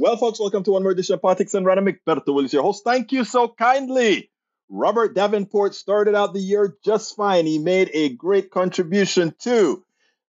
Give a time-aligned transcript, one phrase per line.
[0.00, 1.84] Well, folks, welcome to one more edition of Politics and Random.
[1.84, 2.84] Egberto Willies is your host.
[2.84, 4.30] Thank you so kindly.
[4.70, 7.44] Robert Davenport started out the year just fine.
[7.44, 9.84] He made a great contribution to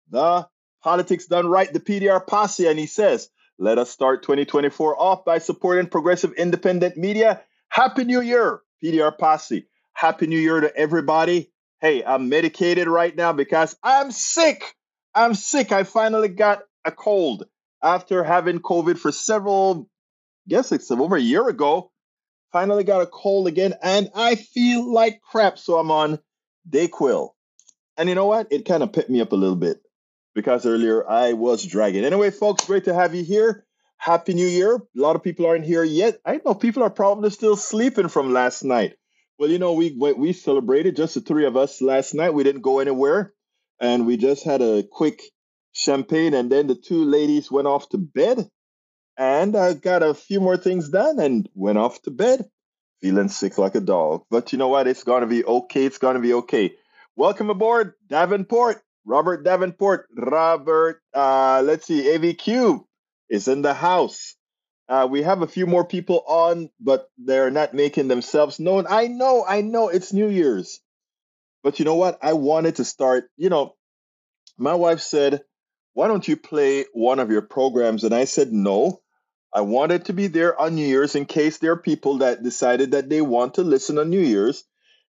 [0.10, 0.48] the
[0.82, 3.30] Politics Done Right, the PDR posse, and he says,
[3.60, 7.44] let us start 2024 off by supporting progressive independent media.
[7.68, 9.68] Happy New Year, PDR posse.
[9.94, 11.52] Happy New Year to everybody.
[11.80, 14.64] Hey, I'm medicated right now because I'm sick.
[15.14, 15.72] I'm sick.
[15.72, 17.46] I finally got a cold
[17.84, 19.90] after having COVID for several,
[20.48, 21.92] I guess it's over a year ago.
[22.52, 25.60] Finally got a cold again, and I feel like crap.
[25.60, 26.20] So I'm on
[26.70, 27.30] Dayquil.
[27.98, 28.48] And you know what?
[28.52, 29.82] It kind of picked me up a little bit
[30.34, 32.06] because earlier I was dragging.
[32.06, 33.66] Anyway, folks, great to have you here.
[33.98, 34.76] Happy New Year.
[34.76, 36.20] A lot of people aren't here yet.
[36.26, 38.94] I know people are probably still sleeping from last night.
[39.38, 42.34] Well, you know, we we celebrated just the three of us last night.
[42.34, 43.34] We didn't go anywhere,
[43.80, 45.22] and we just had a quick
[45.74, 48.50] champagne, and then the two ladies went off to bed,
[49.18, 52.50] and I got a few more things done and went off to bed,
[53.02, 54.24] feeling sick like a dog.
[54.30, 54.88] But you know what?
[54.88, 55.86] It's gonna be okay.
[55.86, 56.76] It's gonna be okay.
[57.16, 61.02] Welcome aboard, Davenport, Robert Davenport, Robert.
[61.14, 62.84] Uh, let's see, AVQ
[63.30, 64.36] is in the house.
[64.88, 68.88] Uh, we have a few more people on, but they're not making themselves known.
[68.90, 70.80] I know, I know, it's New Year's.
[71.64, 72.18] But you know what?
[72.24, 73.30] I wanted to start.
[73.38, 73.76] You know,
[74.58, 75.42] my wife said,
[75.94, 78.04] why don't you play one of your programs?
[78.04, 79.02] And I said, no.
[79.54, 82.92] I wanted to be there on New Year's in case there are people that decided
[82.92, 84.64] that they want to listen on New Year's.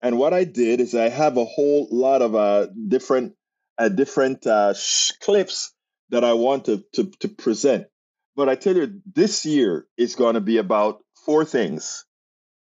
[0.02, 3.34] And what I did is I have a whole lot of uh, different
[3.78, 5.72] uh, different uh, sh- clips
[6.10, 7.86] that I want to, to, to present.
[8.34, 12.04] But I tell you, this year is going to be about four things,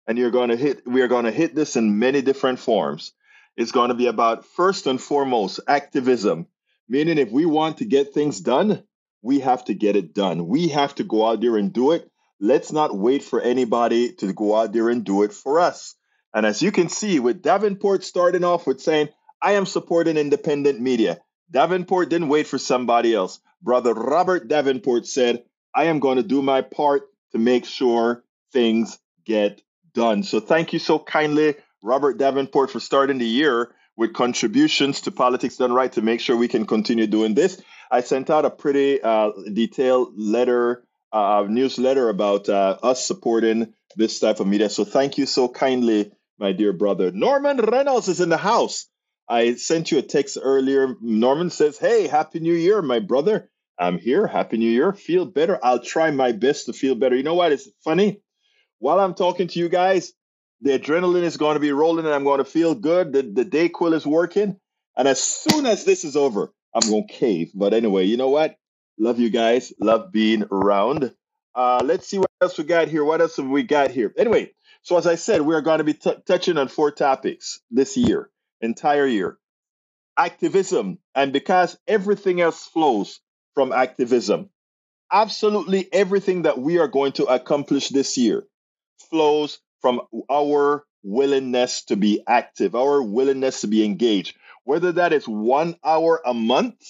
[0.07, 0.83] and you're going to hit.
[0.85, 3.13] We are going to hit this in many different forms.
[3.57, 6.47] It's going to be about first and foremost activism
[6.87, 8.83] Meaning, if we want to get things done,
[9.21, 10.47] we have to get it done.
[10.47, 12.09] We have to go out there and do it.
[12.39, 15.95] Let's not wait for anybody to go out there and do it for us.
[16.33, 19.09] And as you can see, with Davenport starting off with saying,
[19.41, 21.19] I am supporting independent media,
[21.49, 23.39] Davenport didn't wait for somebody else.
[23.61, 25.43] Brother Robert Davenport said,
[25.73, 29.61] I am going to do my part to make sure things get
[29.93, 30.23] done.
[30.23, 35.57] So thank you so kindly, Robert Davenport, for starting the year with contributions to Politics
[35.57, 37.61] Done Right to make sure we can continue doing this.
[37.89, 40.83] I sent out a pretty uh, detailed letter,
[41.13, 44.69] uh, newsletter about uh, us supporting this type of media.
[44.69, 47.11] So thank you so kindly, my dear brother.
[47.11, 48.87] Norman Reynolds is in the house.
[49.29, 50.95] I sent you a text earlier.
[51.01, 53.49] Norman says, Hey, Happy New Year, my brother.
[53.77, 54.27] I'm here.
[54.27, 54.93] Happy New Year.
[54.93, 55.59] Feel better.
[55.61, 57.15] I'll try my best to feel better.
[57.15, 57.51] You know what?
[57.51, 58.21] It's funny.
[58.79, 60.13] While I'm talking to you guys,
[60.61, 63.13] the adrenaline is going to be rolling and I'm going to feel good.
[63.13, 64.59] The, the Dayquil is working.
[64.97, 67.51] And as soon as this is over, I'm going to cave.
[67.53, 68.57] But anyway, you know what?
[68.97, 69.73] Love you guys.
[69.79, 71.13] Love being around.
[71.53, 73.03] Uh, let's see what else we got here.
[73.03, 74.13] What else have we got here?
[74.17, 74.51] Anyway,
[74.81, 77.97] so as I said, we are going to be t- touching on four topics this
[77.97, 78.29] year,
[78.61, 79.37] entire year.
[80.17, 80.99] Activism.
[81.13, 83.19] And because everything else flows
[83.53, 84.49] from activism,
[85.11, 88.45] absolutely everything that we are going to accomplish this year
[89.09, 90.01] flows from
[90.31, 96.23] our willingness to be active, our willingness to be engaged, whether that is one hour
[96.25, 96.81] a month,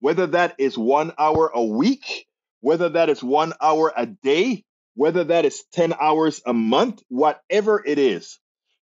[0.00, 2.26] whether that is one hour a week,
[2.62, 4.64] whether that is one hour a day,
[4.94, 8.38] whether that is 10 hours a month, whatever it is,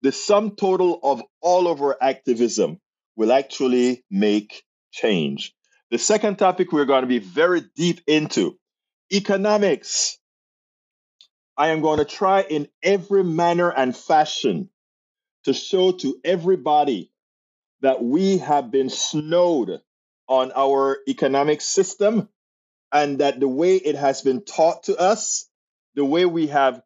[0.01, 2.79] the sum total of all of our activism
[3.15, 5.53] will actually make change.
[5.91, 8.57] The second topic we're going to be very deep into
[9.13, 10.17] economics.
[11.57, 14.69] I am going to try in every manner and fashion
[15.45, 17.11] to show to everybody
[17.81, 19.81] that we have been snowed
[20.27, 22.29] on our economic system
[22.91, 25.49] and that the way it has been taught to us,
[25.95, 26.81] the way we have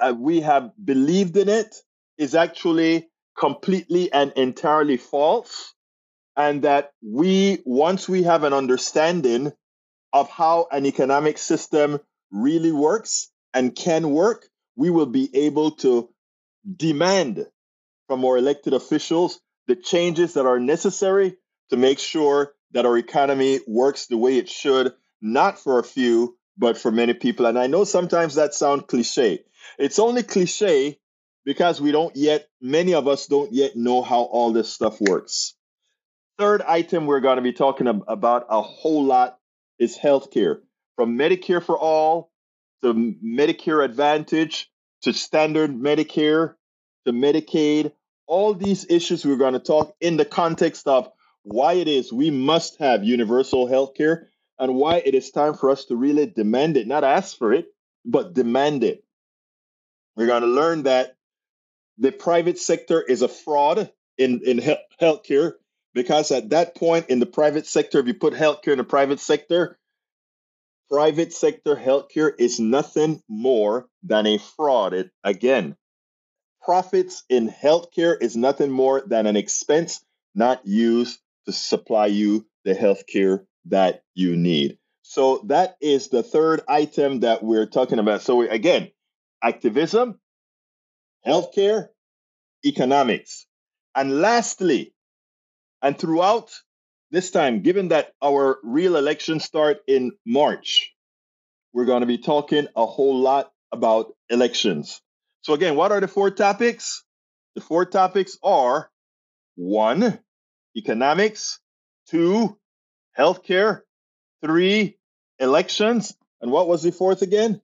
[0.00, 1.76] uh, we have believed in it
[2.18, 3.08] is actually
[3.38, 5.74] completely and entirely false.
[6.36, 9.52] And that we once we have an understanding
[10.12, 12.00] of how an economic system
[12.30, 16.10] really works and can work, we will be able to
[16.76, 17.46] demand
[18.08, 21.36] from our elected officials the changes that are necessary
[21.70, 24.92] to make sure that our economy works the way it should,
[25.22, 27.46] not for a few, but for many people.
[27.46, 29.44] And I know sometimes that sounds cliche.
[29.78, 30.98] It's only cliche
[31.44, 35.54] because we don't yet, many of us don't yet know how all this stuff works.
[36.38, 39.38] Third item we're going to be talking about a whole lot
[39.78, 40.58] is healthcare.
[40.96, 42.30] From Medicare for all
[42.82, 42.94] to
[43.24, 44.70] Medicare Advantage,
[45.02, 46.54] to standard Medicare,
[47.06, 47.92] to Medicaid,
[48.26, 51.10] all these issues we're going to talk in the context of
[51.42, 55.70] why it is we must have universal health care and why it is time for
[55.70, 57.66] us to really demand it, not ask for it,
[58.04, 59.04] but demand it.
[60.16, 61.16] We're going to learn that
[61.98, 65.52] the private sector is a fraud in, in he- healthcare
[65.92, 69.20] because at that point in the private sector, if you put healthcare in the private
[69.20, 69.78] sector,
[70.90, 74.94] private sector healthcare is nothing more than a fraud.
[74.94, 75.76] It, again,
[76.62, 80.04] profits in healthcare is nothing more than an expense
[80.34, 84.78] not used to supply you the healthcare that you need.
[85.02, 88.22] So that is the third item that we're talking about.
[88.22, 88.90] So again,
[89.42, 90.18] activism,
[91.26, 91.88] healthcare,
[92.64, 93.46] economics.
[93.94, 94.94] And lastly,
[95.82, 96.50] and throughout
[97.14, 100.92] this time, given that our real elections start in March,
[101.72, 105.00] we're going to be talking a whole lot about elections.
[105.42, 107.04] So, again, what are the four topics?
[107.54, 108.90] The four topics are
[109.56, 110.18] one,
[110.76, 111.60] economics,
[112.08, 112.58] two,
[113.18, 113.82] healthcare,
[114.42, 114.98] three,
[115.38, 117.60] elections, and what was the fourth again?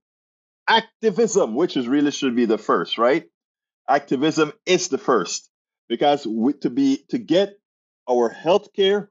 [0.69, 3.25] Activism, which is really should be the first, right?
[3.89, 5.51] Activism is the first
[5.89, 7.59] because we, to be to get
[8.09, 9.09] our healthcare,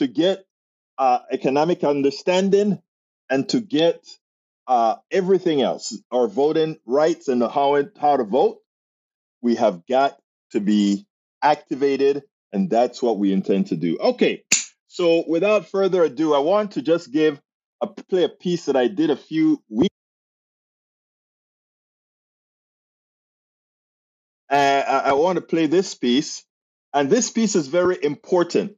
[0.00, 0.44] to get
[0.98, 2.82] uh, economic understanding,
[3.30, 4.04] and to get
[4.66, 8.58] uh, everything else, our voting rights and how it, how to vote,
[9.40, 10.18] we have got
[10.50, 11.06] to be
[11.42, 13.96] activated, and that's what we intend to do.
[13.98, 14.44] Okay,
[14.88, 17.40] so without further ado, I want to just give
[17.80, 19.94] a play a piece that I did a few weeks.
[24.50, 26.44] Uh, I, I want to play this piece,
[26.92, 28.76] and this piece is very important,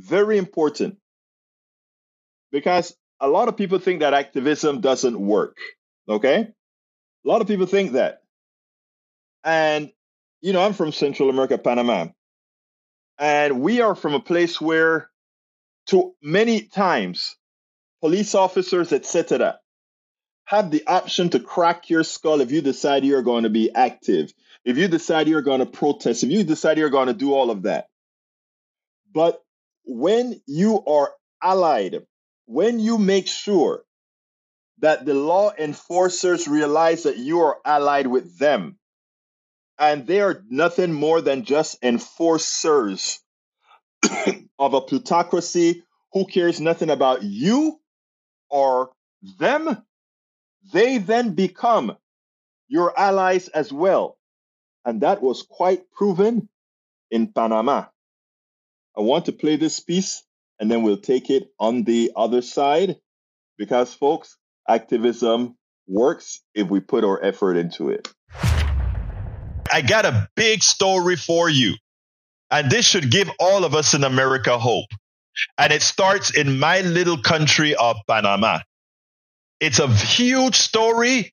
[0.00, 0.98] very important,
[2.50, 5.56] because a lot of people think that activism doesn't work.
[6.08, 6.48] Okay?
[7.24, 8.22] A lot of people think that.
[9.44, 9.90] And,
[10.40, 12.08] you know, I'm from Central America, Panama.
[13.18, 15.10] And we are from a place where,
[15.88, 17.36] to many times,
[18.00, 19.58] police officers, etc.,
[20.44, 24.32] have the option to crack your skull if you decide you're going to be active,
[24.64, 27.50] if you decide you're going to protest, if you decide you're going to do all
[27.50, 27.88] of that.
[29.12, 29.42] But
[29.88, 31.12] when you are
[31.42, 32.02] allied
[32.48, 33.82] when you make sure
[34.78, 38.78] that the law enforcers realize that you are allied with them
[39.78, 43.20] and they are nothing more than just enforcers
[44.58, 45.82] of a plutocracy
[46.12, 47.78] who cares nothing about you
[48.48, 48.90] or
[49.38, 49.84] them,
[50.72, 51.96] they then become
[52.68, 54.16] your allies as well.
[54.84, 56.48] And that was quite proven
[57.10, 57.86] in Panama.
[58.98, 60.24] I want to play this piece
[60.58, 62.96] and then we'll take it on the other side
[63.56, 64.36] because, folks,
[64.68, 65.56] activism
[65.86, 68.08] works if we put our effort into it.
[69.72, 71.74] I got a big story for you.
[72.50, 74.88] And this should give all of us in America hope.
[75.56, 78.60] And it starts in my little country of Panama.
[79.60, 81.32] It's a huge story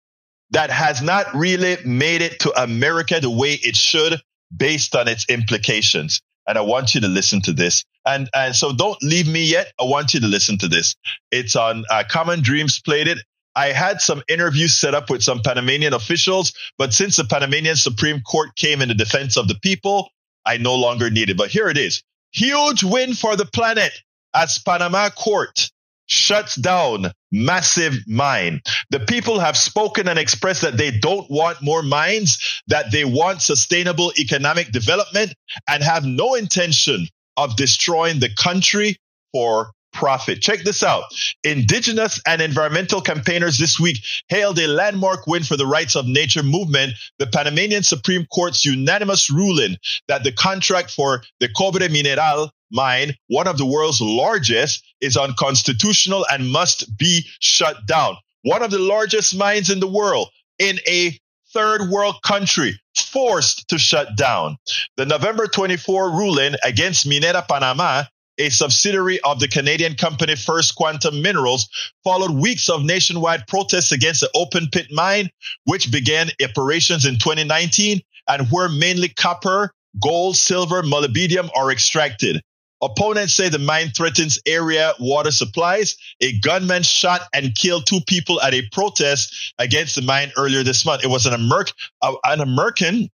[0.52, 4.22] that has not really made it to America the way it should
[4.56, 7.86] based on its implications and I want you to listen to this.
[8.06, 9.72] And and so don't leave me yet.
[9.80, 10.96] I want you to listen to this.
[11.32, 13.20] It's on uh, Common Dreams played it.
[13.56, 18.22] I had some interviews set up with some Panamanian officials, but since the Panamanian Supreme
[18.22, 20.10] Court came in the defense of the people,
[20.46, 21.38] I no longer need it.
[21.38, 22.04] But here it is.
[22.32, 23.94] Huge win for the planet
[24.34, 25.72] as Panama court
[26.08, 28.62] shuts down massive mine.
[28.90, 33.42] The people have spoken and expressed that they don't want more mines, that they want
[33.42, 35.34] sustainable economic development
[35.68, 38.98] and have no intention of destroying the country
[39.34, 40.42] for profit.
[40.42, 41.04] Check this out.
[41.44, 46.44] Indigenous and environmental campaigners this week hailed a landmark win for the rights of nature
[46.44, 49.78] movement, the Panamanian Supreme Court's unanimous ruling
[50.08, 56.26] that the contract for the Cobre Mineral mine, one of the world's largest, is unconstitutional
[56.32, 58.16] and must be shut down.
[58.44, 60.30] One of the largest mines in the world
[60.60, 61.18] in a
[61.54, 64.58] third world country forced to shut down.
[64.98, 68.04] The November 24 ruling against Minera Panama
[68.38, 71.70] a subsidiary of the Canadian company First Quantum Minerals,
[72.04, 75.30] followed weeks of nationwide protests against the open pit mine,
[75.66, 82.42] which began operations in 2019 and where mainly copper, gold, silver, molybdenum are extracted.
[82.86, 85.98] Opponents say the mine threatens area water supplies.
[86.22, 90.86] A gunman shot and killed two people at a protest against the mine earlier this
[90.86, 91.04] month.
[91.04, 91.66] It was an, Amer-
[92.04, 93.10] uh, an American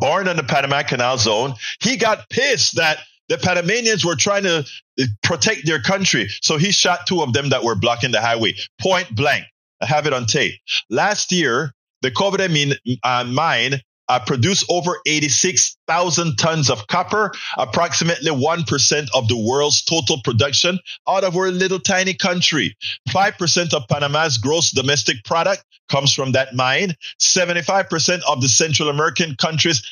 [0.00, 1.54] born in the Panama Canal Zone.
[1.80, 4.66] He got pissed that the Panamanians were trying to
[5.00, 6.28] uh, protect their country.
[6.42, 9.44] So he shot two of them that were blocking the highway, point blank.
[9.80, 10.54] I have it on tape.
[10.90, 12.10] Last year, the
[12.48, 19.82] mine, uh, mine uh, produce over 86,000 tons of copper, approximately 1% of the world's
[19.82, 22.74] total production out of our little tiny country.
[23.08, 26.94] 5% of Panama's gross domestic product comes from that mine.
[27.20, 29.82] 75% of the Central American countries'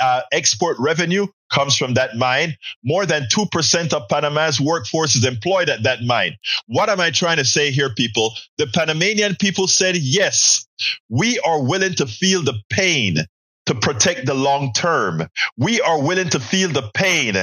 [0.00, 2.56] uh, export revenue comes from that mine.
[2.82, 6.36] More than 2% of Panama's workforce is employed at that mine.
[6.66, 8.32] What am I trying to say here, people?
[8.56, 10.66] The Panamanian people said, yes,
[11.08, 13.18] we are willing to feel the pain
[13.66, 15.28] to protect the long term.
[15.56, 17.36] We are willing to feel the pain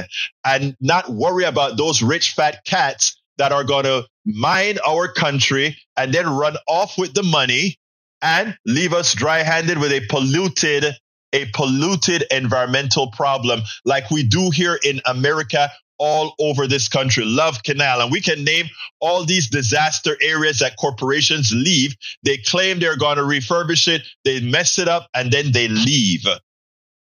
[0.44, 5.76] and not worry about those rich fat cats that are going to mine our country
[5.96, 7.78] and then run off with the money
[8.22, 10.84] and leave us dry handed with a polluted
[11.32, 17.24] a polluted environmental problem like we do here in America all over this country.
[17.24, 18.00] Love Canal.
[18.00, 18.66] And we can name
[19.00, 21.94] all these disaster areas that corporations leave.
[22.24, 24.02] They claim they're going to refurbish it.
[24.24, 26.24] They mess it up and then they leave.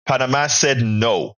[0.07, 1.37] Panama said no.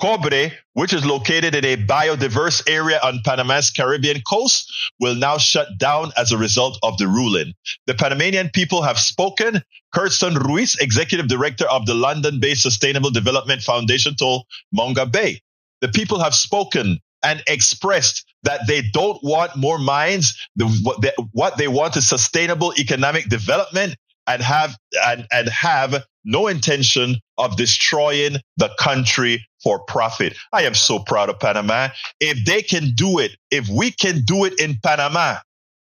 [0.00, 5.76] Cobre, which is located in a biodiverse area on Panama's Caribbean coast, will now shut
[5.76, 7.52] down as a result of the ruling.
[7.86, 9.60] The Panamanian people have spoken.
[9.92, 15.40] Kirsten Ruiz, executive director of the London based Sustainable Development Foundation, told Mongabay.
[15.80, 20.38] The people have spoken and expressed that they don't want more mines.
[20.56, 26.04] The, what, they, what they want is sustainable economic development and have and, and have
[26.24, 30.36] no intention of destroying the country for profit.
[30.52, 31.88] I am so proud of Panama.
[32.20, 35.36] If they can do it, if we can do it in Panama,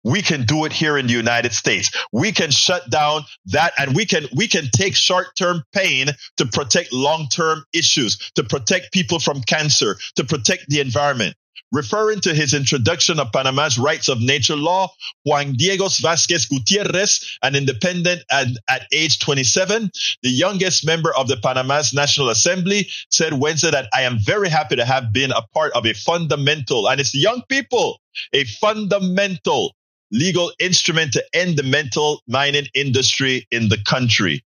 [0.05, 1.91] we can do it here in the United States.
[2.13, 6.93] We can shut down that and we can we can take short-term pain to protect
[6.93, 11.35] long-term issues, to protect people from cancer, to protect the environment.
[11.71, 14.93] Referring to his introduction of Panama's rights of nature law,
[15.25, 19.91] Juan Diego Vasquez Gutierrez, an independent and at age 27,
[20.23, 24.77] the youngest member of the Panama's National Assembly, said Wednesday that I am very happy
[24.77, 28.01] to have been a part of a fundamental, and it's young people,
[28.35, 29.75] a fundamental
[30.13, 34.45] legal instrument to end the mental mining industry in the country.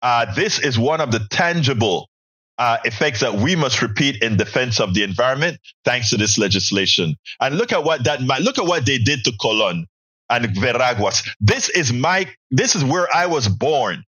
[0.00, 2.08] Uh, this is one of the tangible
[2.58, 7.16] uh, effects that we must repeat in defense of the environment, thanks to this legislation.
[7.40, 9.86] And look at what that look at what they did to Colon
[10.28, 11.28] and Veraguas.
[11.40, 14.04] This is my this is where I was born.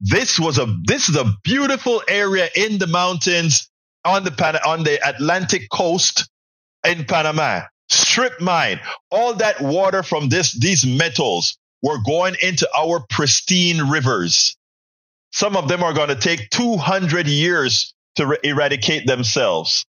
[0.00, 3.70] This was a this is a beautiful area in the mountains
[4.04, 6.28] on the on the Atlantic coast
[6.86, 7.62] in Panama.
[8.10, 8.80] Strip mine.
[9.12, 14.56] All that water from this these metals were going into our pristine rivers.
[15.30, 19.86] Some of them are going to take 200 years to re- eradicate themselves.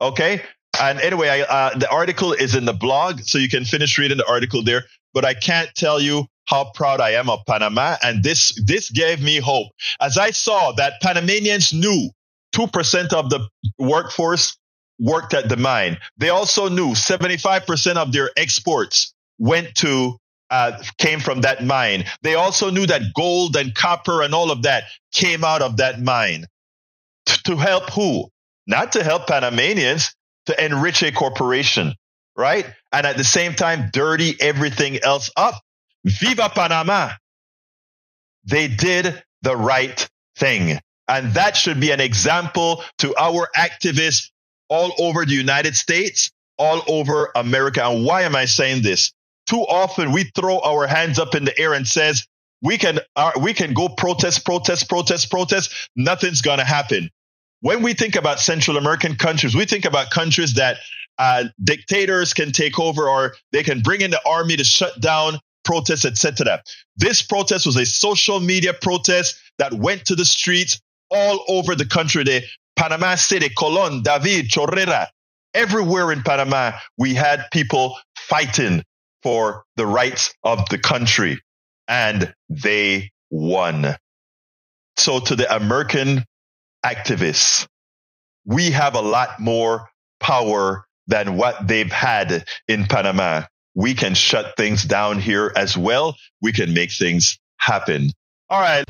[0.00, 0.42] Okay.
[0.80, 4.18] And anyway, I, uh, the article is in the blog, so you can finish reading
[4.18, 4.86] the article there.
[5.14, 7.94] But I can't tell you how proud I am of Panama.
[8.02, 9.68] And this, this gave me hope.
[10.00, 12.10] As I saw that Panamanians knew
[12.56, 14.56] 2% of the workforce
[15.00, 15.98] worked at the mine.
[16.18, 20.18] They also knew 75% of their exports went to
[20.50, 22.04] uh, came from that mine.
[22.22, 26.00] They also knew that gold and copper and all of that came out of that
[26.00, 26.46] mine.
[27.26, 28.28] T- to help who?
[28.66, 30.14] Not to help Panamanians,
[30.46, 31.94] to enrich a corporation,
[32.36, 32.66] right?
[32.92, 35.54] And at the same time, dirty everything else up.
[36.04, 37.12] Viva Panama!
[38.44, 40.80] They did the right thing.
[41.06, 44.30] And that should be an example to our activists
[44.70, 47.84] all over the United States, all over America.
[47.84, 49.12] And why am I saying this?
[49.50, 52.24] too often we throw our hands up in the air and says
[52.62, 57.10] we can uh, we can go protest protest protest protest nothing's going to happen
[57.60, 60.78] when we think about central american countries we think about countries that
[61.18, 65.38] uh, dictators can take over or they can bring in the army to shut down
[65.64, 66.62] protests etc
[66.96, 71.84] this protest was a social media protest that went to the streets all over the
[71.84, 72.42] country the
[72.76, 75.08] panama city colon david chorrera
[75.54, 78.82] everywhere in panama we had people fighting
[79.22, 81.40] for the rights of the country
[81.88, 83.96] and they won.
[84.96, 86.24] So to the American
[86.84, 87.66] activists,
[88.44, 89.88] we have a lot more
[90.20, 93.42] power than what they've had in Panama.
[93.74, 96.16] We can shut things down here as well.
[96.40, 98.10] We can make things happen.
[98.48, 98.84] All right.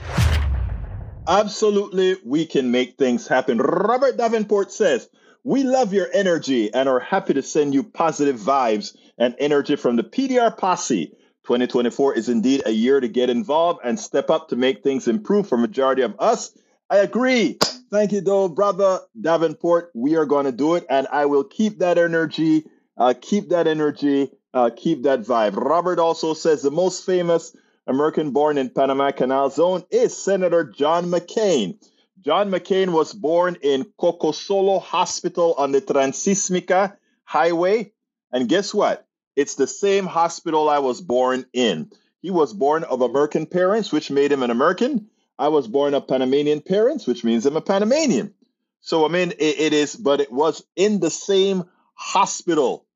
[1.26, 3.58] Absolutely, we can make things happen.
[3.58, 5.08] Robert Davenport says,
[5.44, 9.96] We love your energy and are happy to send you positive vibes and energy from
[9.96, 11.14] the PDR posse.
[11.44, 15.48] 2024 is indeed a year to get involved and step up to make things improve
[15.48, 16.56] for majority of us.
[16.88, 17.58] I agree.
[17.90, 19.90] Thank you, though, brother Davenport.
[19.94, 22.64] We are going to do it, and I will keep that energy,
[22.96, 25.56] uh, keep that energy, uh, keep that vibe.
[25.56, 27.54] Robert also says the most famous
[27.90, 31.76] American born in Panama Canal Zone, is Senator John McCain.
[32.20, 37.92] John McCain was born in Coco Solo Hospital on the Transístmica Highway.
[38.32, 39.08] And guess what?
[39.34, 41.90] It's the same hospital I was born in.
[42.22, 45.08] He was born of American parents, which made him an American.
[45.36, 48.32] I was born of Panamanian parents, which means I'm a Panamanian.
[48.82, 52.86] So, I mean, it, it is, but it was in the same hospital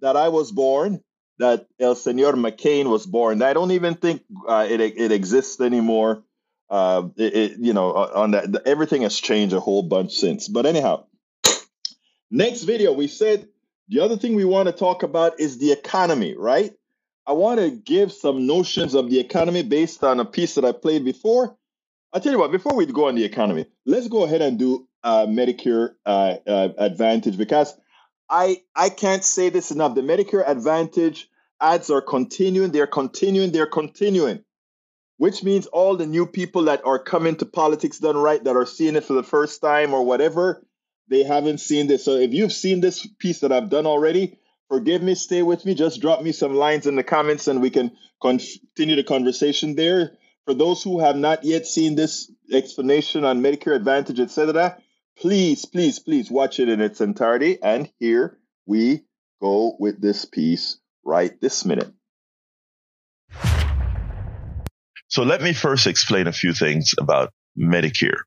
[0.00, 1.02] that I was born
[1.42, 3.42] that El Senor McCain was born.
[3.42, 6.22] I don't even think uh, it, it exists anymore.
[6.70, 10.48] Uh, it, it, you know, on that, everything has changed a whole bunch since.
[10.48, 11.04] But anyhow,
[12.30, 13.48] next video, we said
[13.88, 16.72] the other thing we want to talk about is the economy, right?
[17.26, 20.72] I want to give some notions of the economy based on a piece that I
[20.72, 21.56] played before.
[22.12, 24.86] I'll tell you what, before we go on the economy, let's go ahead and do
[25.02, 27.74] uh, Medicare uh, uh, Advantage because
[28.28, 29.94] I I can't say this enough.
[29.94, 31.28] The Medicare Advantage
[31.62, 34.44] ads are continuing, they're continuing, they're continuing,
[35.16, 38.66] which means all the new people that are coming to politics done right, that are
[38.66, 40.66] seeing it for the first time or whatever,
[41.08, 42.04] they haven't seen this.
[42.04, 44.38] So if you've seen this piece that I've done already,
[44.68, 45.74] forgive me, stay with me.
[45.74, 50.16] Just drop me some lines in the comments and we can continue the conversation there.
[50.44, 54.76] For those who have not yet seen this explanation on Medicare Advantage, etc.,
[55.16, 57.62] please, please, please watch it in its entirety.
[57.62, 59.02] And here we
[59.40, 61.92] go with this piece right this minute.
[65.08, 68.20] So let me first explain a few things about Medicare.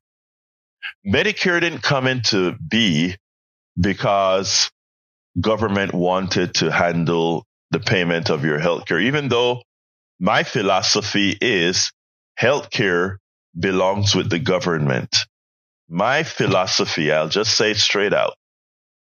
[1.04, 3.16] Medicare didn't come into be
[3.78, 4.70] because
[5.40, 9.62] government wanted to handle the payment of your healthcare, even though
[10.20, 11.92] my philosophy is
[12.40, 13.16] healthcare
[13.58, 15.14] belongs with the government.
[15.88, 18.34] My philosophy, I'll just say it straight out,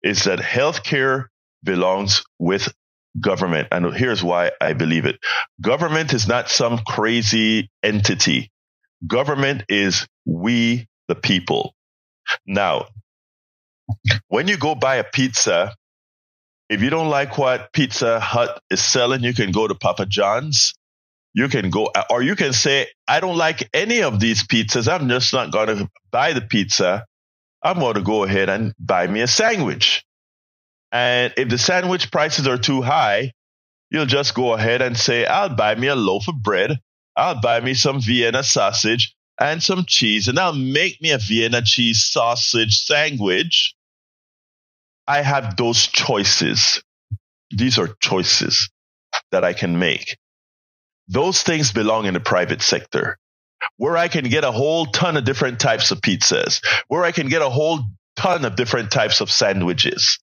[0.04, 1.26] is that healthcare
[1.64, 2.74] belongs with
[3.20, 3.68] government.
[3.72, 5.20] And here's why I believe it.
[5.62, 8.52] Government is not some crazy entity.
[9.06, 11.74] Government is we, the people.
[12.46, 12.88] Now,
[14.28, 15.76] when you go buy a pizza,
[16.70, 20.74] if you don't like what Pizza Hut is selling, you can go to Papa John's.
[21.34, 24.88] You can go, or you can say, I don't like any of these pizzas.
[24.92, 27.06] I'm just not going to buy the pizza.
[27.64, 30.04] I'm going to go ahead and buy me a sandwich.
[30.92, 33.34] And if the sandwich prices are too high,
[33.90, 36.80] you'll just go ahead and say, I'll buy me a loaf of bread.
[37.16, 41.62] I'll buy me some Vienna sausage and some cheese, and I'll make me a Vienna
[41.62, 43.76] cheese sausage sandwich.
[45.08, 46.84] I have those choices.
[47.50, 48.70] These are choices
[49.32, 50.18] that I can make.
[51.08, 53.18] Those things belong in the private sector
[53.78, 57.28] where I can get a whole ton of different types of pizzas, where I can
[57.28, 57.80] get a whole
[58.16, 60.20] ton of different types of sandwiches.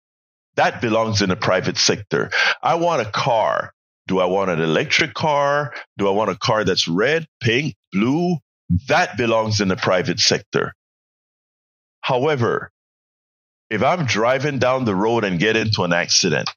[0.57, 2.31] That belongs in the private sector.
[2.61, 3.71] I want a car.
[4.07, 5.73] Do I want an electric car?
[5.97, 8.37] Do I want a car that's red, pink, blue?
[8.87, 10.73] That belongs in the private sector.
[12.01, 12.71] However,
[13.69, 16.49] if I'm driving down the road and get into an accident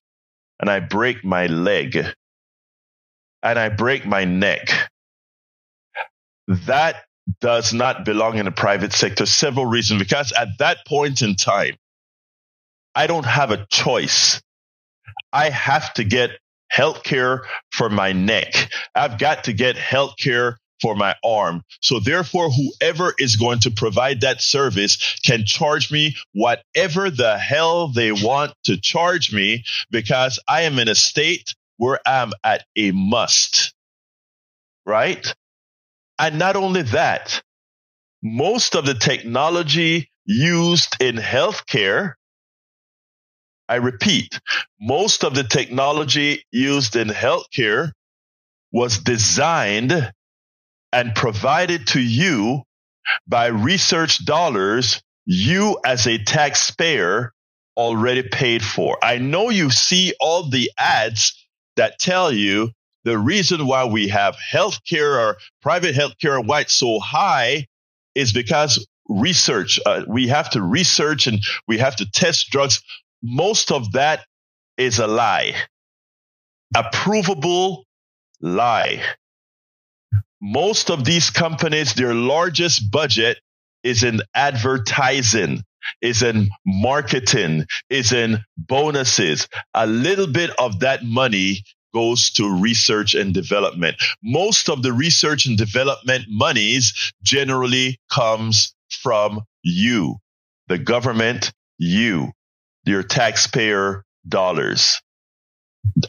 [0.61, 1.97] and I break my leg
[3.43, 4.69] and I break my neck,
[6.49, 7.05] that
[7.41, 9.27] does not belong in the private sector.
[9.27, 10.01] Several reasons.
[10.01, 11.77] Because at that point in time,
[12.95, 14.41] I don't have a choice.
[15.33, 16.31] I have to get
[16.69, 18.71] health care for my neck.
[18.95, 21.63] I've got to get health care for my arm.
[21.81, 27.89] So therefore, whoever is going to provide that service can charge me whatever the hell
[27.89, 32.93] they want to charge me because I am in a state where I'm at a
[32.93, 33.75] must.
[34.87, 35.35] Right?
[36.19, 37.43] And not only that,
[38.23, 42.15] most of the technology used in healthcare
[43.71, 44.41] I repeat,
[44.81, 47.93] most of the technology used in healthcare
[48.73, 50.13] was designed
[50.93, 52.65] and provided to you
[53.29, 57.33] by research dollars you as a taxpayer
[57.77, 58.99] already paid for.
[59.05, 62.73] I know you see all the ads that tell you
[63.05, 67.67] the reason why we have healthcare or private healthcare white so high
[68.17, 69.79] is because research.
[69.87, 72.83] Uh, we have to research and we have to test drugs
[73.23, 74.25] most of that
[74.77, 75.55] is a lie,
[76.75, 77.85] a provable
[78.41, 79.03] lie.
[80.41, 83.39] Most of these companies, their largest budget
[83.83, 85.63] is in advertising,
[86.01, 89.49] is in marketing, is in bonuses.
[89.75, 93.97] A little bit of that money goes to research and development.
[94.23, 100.17] Most of the research and development monies generally comes from you,
[100.69, 102.33] the government, you
[102.85, 105.01] your taxpayer dollars.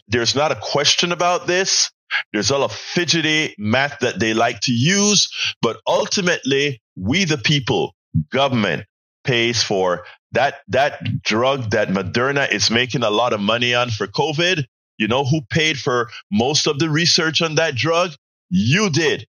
[0.07, 1.91] There's not a question about this.
[2.33, 5.29] There's all a fidgety math that they like to use,
[5.61, 7.95] but ultimately, we the people,
[8.31, 8.85] government
[9.23, 10.03] pays for
[10.33, 14.65] that that drug that Moderna is making a lot of money on for COVID.
[14.97, 18.11] You know who paid for most of the research on that drug?
[18.49, 19.25] You did.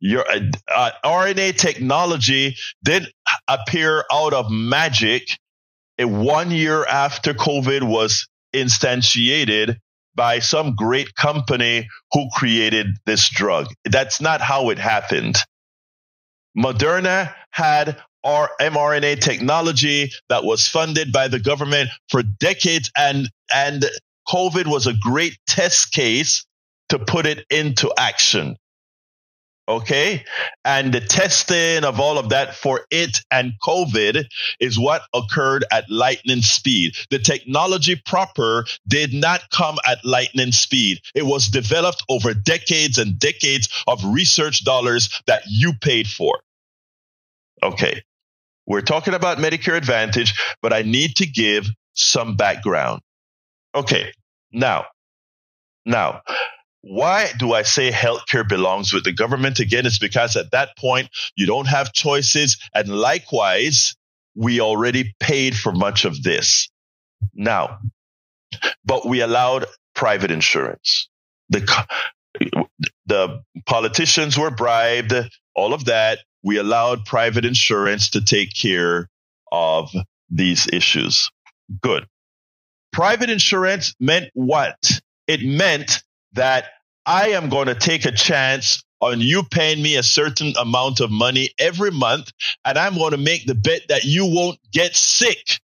[0.00, 3.10] Your uh, uh, RNA technology didn't
[3.48, 5.38] appear out of magic
[5.98, 9.78] one year after COVID was instantiated
[10.14, 13.66] by some great company who created this drug.
[13.84, 15.36] That's not how it happened.
[16.56, 23.84] Moderna had our mRNA technology that was funded by the government for decades and, and
[24.28, 26.46] COVID was a great test case
[26.88, 28.56] to put it into action.
[29.66, 30.24] Okay.
[30.64, 34.26] And the testing of all of that for it and COVID
[34.60, 36.96] is what occurred at lightning speed.
[37.10, 41.00] The technology proper did not come at lightning speed.
[41.14, 46.40] It was developed over decades and decades of research dollars that you paid for.
[47.62, 48.02] Okay.
[48.66, 53.00] We're talking about Medicare Advantage, but I need to give some background.
[53.74, 54.12] Okay.
[54.52, 54.86] Now,
[55.86, 56.22] now,
[56.86, 59.58] why do I say healthcare belongs with the government?
[59.58, 62.58] Again, it's because at that point, you don't have choices.
[62.74, 63.96] And likewise,
[64.34, 66.68] we already paid for much of this.
[67.32, 67.78] Now,
[68.84, 71.08] but we allowed private insurance.
[71.48, 71.86] The,
[73.06, 75.14] the politicians were bribed,
[75.54, 76.18] all of that.
[76.42, 79.08] We allowed private insurance to take care
[79.50, 79.90] of
[80.28, 81.30] these issues.
[81.80, 82.06] Good.
[82.92, 84.76] Private insurance meant what?
[85.26, 86.02] It meant
[86.34, 86.66] that
[87.06, 91.10] I am going to take a chance on you paying me a certain amount of
[91.10, 92.32] money every month,
[92.64, 95.60] and I'm going to make the bet that you won't get sick.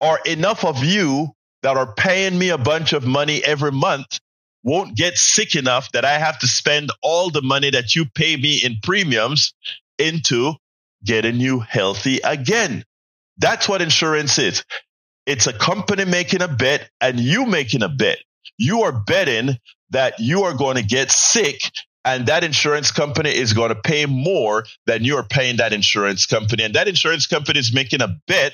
[0.00, 1.32] Or enough of you
[1.62, 4.20] that are paying me a bunch of money every month
[4.62, 8.36] won't get sick enough that I have to spend all the money that you pay
[8.36, 9.54] me in premiums
[9.98, 10.54] into
[11.04, 12.84] getting you healthy again.
[13.38, 14.64] That's what insurance is.
[15.24, 18.18] It's a company making a bet and you making a bet.
[18.58, 19.56] You are betting
[19.90, 21.60] that you are going to get sick
[22.04, 26.26] and that insurance company is going to pay more than you are paying that insurance
[26.26, 26.62] company.
[26.62, 28.52] And that insurance company is making a bet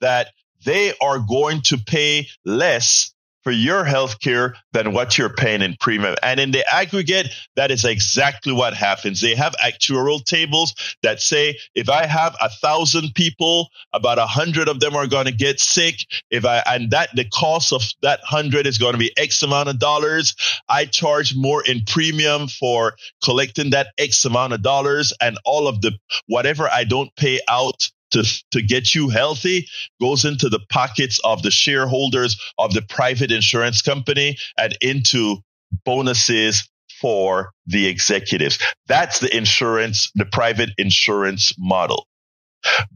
[0.00, 0.28] that
[0.64, 3.13] they are going to pay less
[3.44, 6.16] for your health care than what you're paying in premium.
[6.22, 9.20] And in the aggregate, that is exactly what happens.
[9.20, 14.68] They have actuarial tables that say if I have a thousand people, about a hundred
[14.68, 15.96] of them are going to get sick.
[16.30, 19.68] If I, and that the cost of that hundred is going to be X amount
[19.68, 20.34] of dollars.
[20.68, 25.82] I charge more in premium for collecting that X amount of dollars and all of
[25.82, 25.92] the
[26.26, 29.68] whatever I don't pay out to, to get you healthy
[30.00, 35.38] goes into the pockets of the shareholders of the private insurance company and into
[35.84, 36.68] bonuses
[37.00, 38.58] for the executives.
[38.86, 42.06] That's the insurance, the private insurance model.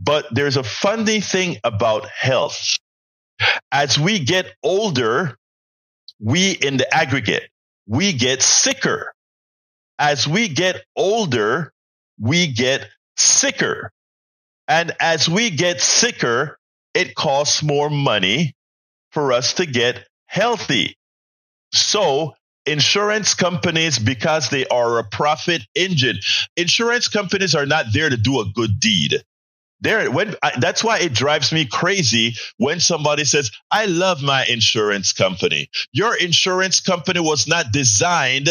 [0.00, 2.78] But there's a funny thing about health.
[3.70, 5.37] As we get older,
[6.20, 7.50] we in the aggregate,
[7.87, 9.12] we get sicker.
[9.98, 11.72] As we get older,
[12.18, 13.90] we get sicker.
[14.68, 16.59] And as we get sicker,
[16.94, 18.54] it costs more money
[19.12, 20.94] for us to get healthy.
[21.72, 22.35] So
[22.66, 26.18] insurance companies, because they are a profit engine,
[26.57, 29.22] insurance companies are not there to do a good deed.
[29.81, 34.44] There, when I, that's why it drives me crazy when somebody says, "I love my
[34.44, 38.50] insurance company." Your insurance company was not designed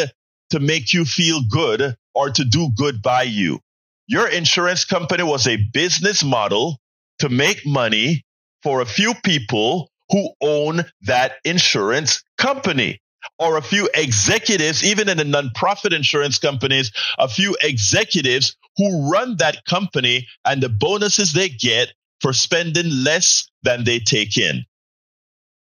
[0.51, 3.59] to make you feel good or to do good by you.
[4.07, 6.79] Your insurance company was a business model
[7.19, 8.23] to make money
[8.63, 13.01] for a few people who own that insurance company
[13.37, 19.35] or a few executives, even in the nonprofit insurance companies, a few executives who run
[19.37, 21.91] that company and the bonuses they get
[22.21, 24.65] for spending less than they take in.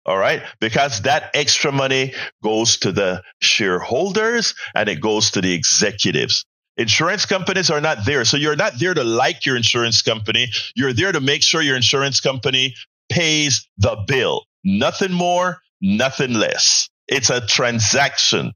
[0.06, 0.44] All right.
[0.60, 6.46] Because that extra money goes to the shareholders and it goes to the executives.
[6.78, 8.26] Insurance companies are not there.
[8.26, 10.48] So you're not there to like your insurance company.
[10.76, 12.76] You're there to make sure your insurance company
[13.10, 14.46] pays the bill.
[14.64, 16.90] Nothing more, nothing less.
[17.08, 18.54] It's a transaction.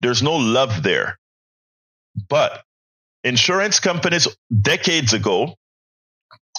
[0.00, 1.18] There's no love there.
[2.28, 2.62] But
[3.22, 4.28] insurance companies
[4.62, 5.54] decades ago,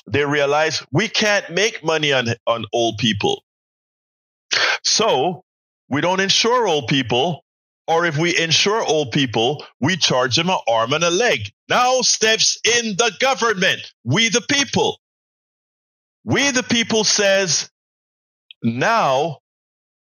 [0.05, 3.43] they realized we can't make money on, on old people.
[4.83, 5.43] So
[5.89, 7.43] we don't insure old people
[7.89, 11.39] or if we insure old people, we charge them an arm and a leg.
[11.67, 13.81] Now steps in the government.
[14.03, 14.99] We the people.
[16.23, 17.67] We the people says,
[18.61, 19.39] now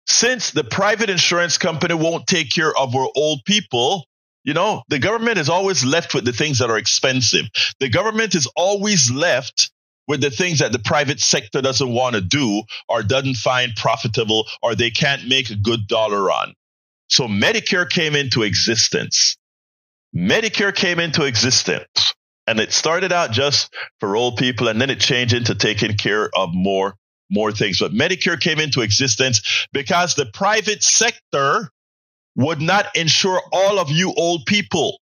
[0.06, 4.06] since the private insurance company won't take care of our old people,
[4.42, 7.46] you know, the government is always left with the things that are expensive.
[7.78, 9.70] The government is always left
[10.08, 14.46] with the things that the private sector doesn't want to do or doesn't find profitable
[14.60, 16.54] or they can't make a good dollar on.
[17.08, 19.36] So Medicare came into existence.
[20.14, 22.14] Medicare came into existence.
[22.46, 26.30] And it started out just for old people and then it changed into taking care
[26.34, 26.94] of more
[27.28, 27.80] more things.
[27.80, 31.70] But medicare came into existence because the private sector
[32.36, 35.00] would not insure all of you old people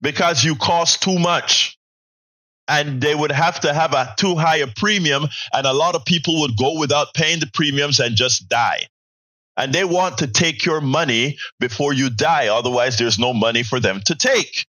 [0.00, 1.76] because you cost too much.
[2.68, 6.04] And they would have to have a too high a premium and a lot of
[6.04, 8.86] people would go without paying the premiums and just die
[9.60, 13.78] and they want to take your money before you die otherwise there's no money for
[13.78, 14.66] them to take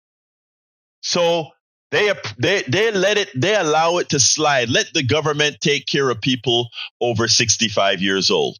[1.04, 1.50] so
[1.94, 4.68] they they they let it they allow it to slide.
[4.68, 6.68] Let the government take care of people
[7.00, 8.56] over 65 years old.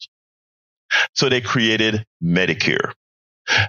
[1.15, 2.93] So they created Medicare.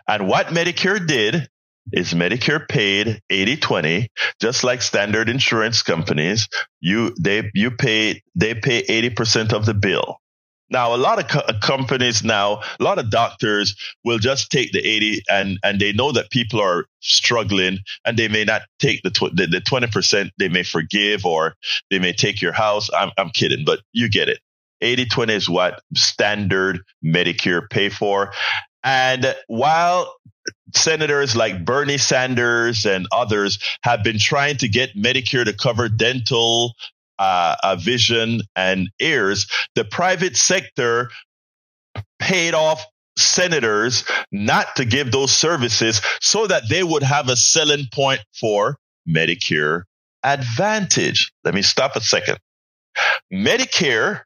[0.08, 1.50] And what Medicare did
[1.92, 4.08] is Medicare paid 80-20,
[4.40, 6.48] just like standard insurance companies.
[6.80, 10.20] You they you pay they pay 80% of the bill.
[10.70, 14.80] Now, a lot of co- companies now, a lot of doctors will just take the
[14.80, 19.12] 80 and, and they know that people are struggling and they may not take the,
[19.12, 21.56] tw- the, the 20% they may forgive or
[21.92, 22.90] they may take your house.
[22.98, 24.40] I'm, I'm kidding, but you get it.
[24.82, 28.34] 80 20 is what standard Medicare pay for.
[28.84, 30.14] And while
[30.74, 36.74] senators like Bernie Sanders and others have been trying to get Medicare to cover dental,
[37.20, 41.10] uh, vision and ears, the private sector
[42.20, 42.86] paid off
[43.18, 48.78] senators not to give those services so that they would have a selling point for
[49.08, 49.84] Medicare
[50.24, 51.32] Advantage.
[51.44, 52.40] Let me stop a second.
[53.32, 54.22] Medicare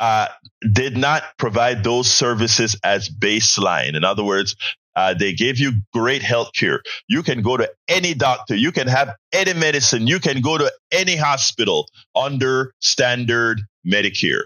[0.00, 0.28] uh,
[0.72, 3.94] did not provide those services as baseline.
[3.94, 4.56] In other words,
[4.96, 6.82] uh, they gave you great health care.
[7.06, 8.56] You can go to any doctor.
[8.56, 10.06] You can have any medicine.
[10.06, 14.44] You can go to any hospital under standard Medicare.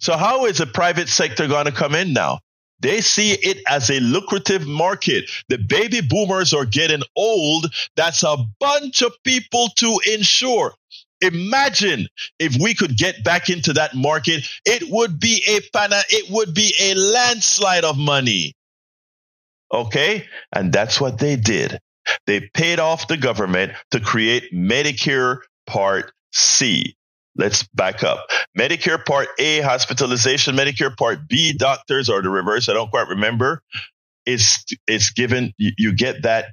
[0.00, 2.40] So how is the private sector going to come in now?
[2.80, 5.30] They see it as a lucrative market.
[5.48, 7.66] The baby boomers are getting old.
[7.96, 10.74] That's a bunch of people to insure.
[11.20, 14.46] Imagine if we could get back into that market.
[14.64, 15.60] It would be a
[16.10, 18.54] it would be a landslide of money.
[19.72, 20.26] Okay.
[20.52, 21.80] And that's what they did.
[22.26, 26.96] They paid off the government to create Medicare Part C.
[27.36, 28.26] Let's back up.
[28.58, 30.56] Medicare Part A, hospitalization.
[30.56, 32.68] Medicare Part B, doctors, or the reverse.
[32.68, 33.62] I don't quite remember.
[34.26, 35.52] It's, it's given.
[35.56, 36.46] You, you get that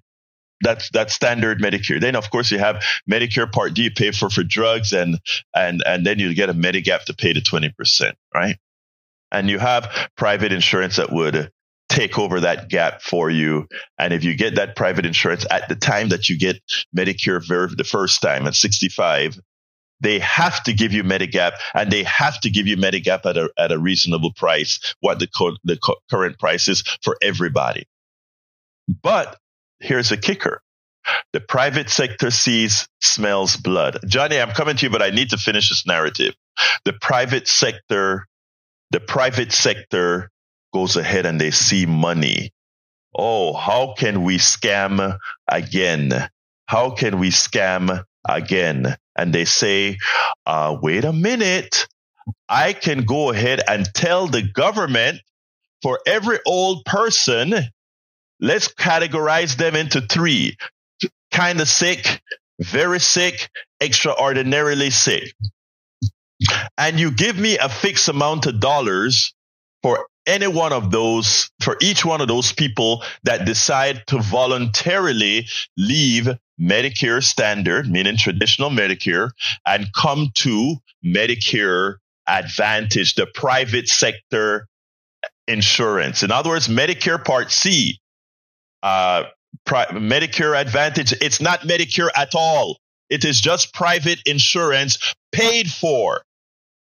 [0.62, 2.02] that's that's standard Medicare.
[2.02, 5.20] Then of course you have Medicare Part D, you pay for for drugs, and
[5.56, 8.58] and and then you get a Medigap to pay the twenty percent, right?
[9.32, 11.52] And you have private insurance that would
[11.90, 13.68] take over that gap for you.
[13.98, 16.62] And if you get that private insurance at the time that you get
[16.96, 19.40] Medicare the first time at 65,
[20.00, 23.50] they have to give you Medigap and they have to give you Medigap at a,
[23.58, 27.86] at a reasonable price, what the, co- the co- current price is for everybody.
[29.02, 29.38] But
[29.80, 30.62] here's a kicker.
[31.34, 34.00] The private sector sees, smells blood.
[34.06, 36.34] Johnny, I'm coming to you, but I need to finish this narrative.
[36.86, 38.28] The private sector,
[38.92, 40.32] the private sector
[40.74, 42.52] goes ahead and they see money.
[43.16, 46.30] Oh, how can we scam again?
[46.66, 48.96] How can we scam again?
[49.16, 49.98] And they say,
[50.46, 51.88] uh, wait a minute.
[52.50, 55.22] I can go ahead and tell the government
[55.82, 57.54] for every old person,
[58.40, 60.58] let's categorize them into three
[61.32, 62.22] kind of sick,
[62.60, 63.50] very sick,
[63.82, 65.34] extraordinarily sick.
[66.78, 69.34] And you give me a fixed amount of dollars
[69.82, 75.48] for any one of those, for each one of those people that decide to voluntarily
[75.78, 79.32] leave Medicare standard, meaning traditional Medicare,
[79.66, 81.96] and come to Medicare
[82.28, 84.68] Advantage, the private sector
[85.48, 86.24] insurance.
[86.24, 88.00] In other words, Medicare Part C,
[88.84, 89.24] uh,
[89.66, 92.78] pri- Medicare Advantage, it's not Medicare at all.
[93.10, 96.22] It is just private insurance paid for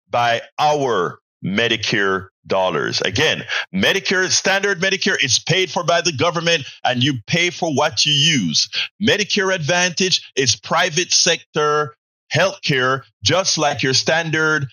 [0.10, 3.02] by our Medicare dollars.
[3.02, 8.06] Again, Medicare, standard Medicare is paid for by the government and you pay for what
[8.06, 8.70] you use.
[9.02, 11.96] Medicare Advantage is private sector
[12.34, 14.68] healthcare, just like your standard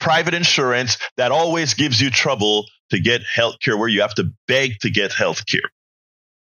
[0.00, 4.78] private insurance that always gives you trouble to get healthcare where you have to beg
[4.80, 5.68] to get healthcare.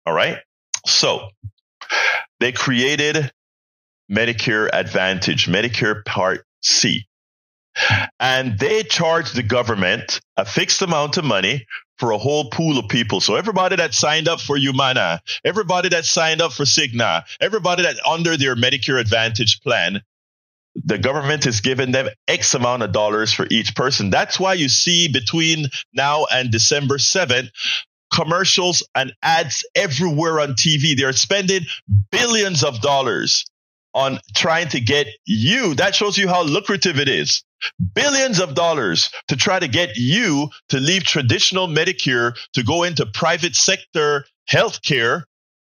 [0.05, 0.37] All right.
[0.85, 1.29] So
[2.39, 3.31] they created
[4.11, 7.05] Medicare Advantage, Medicare Part C.
[8.19, 11.65] And they charge the government a fixed amount of money
[11.97, 13.21] for a whole pool of people.
[13.21, 18.05] So everybody that signed up for Humana, everybody that signed up for Cigna, everybody that
[18.05, 20.01] under their Medicare Advantage plan,
[20.75, 24.09] the government is giving them X amount of dollars for each person.
[24.09, 27.49] That's why you see between now and December 7th,
[28.13, 30.97] commercials and ads everywhere on TV.
[30.97, 31.61] They're spending
[32.11, 33.45] billions of dollars
[33.93, 35.75] on trying to get you.
[35.75, 37.43] That shows you how lucrative it is.
[37.93, 43.05] Billions of dollars to try to get you to leave traditional Medicare to go into
[43.05, 45.23] private sector healthcare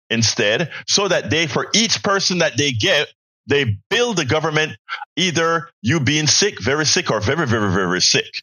[0.09, 3.07] instead so that they, for each person that they get,
[3.47, 4.77] they bill the government
[5.17, 8.41] either you being sick, very sick, or very, very, very sick.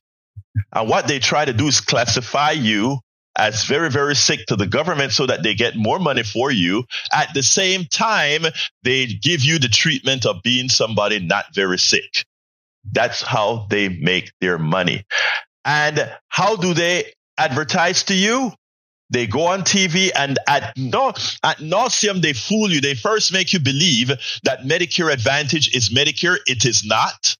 [0.73, 2.99] And what they try to do is classify you
[3.37, 6.85] as very, very sick to the government so that they get more money for you.
[7.13, 8.45] At the same time,
[8.83, 12.25] they give you the treatment of being somebody not very sick.
[12.91, 15.05] That's how they make their money.
[15.65, 18.53] And how do they advertise to you?
[19.11, 22.81] They go on TV and at no, at nauseum, they fool you.
[22.81, 24.09] They first make you believe
[24.45, 26.37] that Medicare Advantage is Medicare.
[26.47, 27.37] It is not.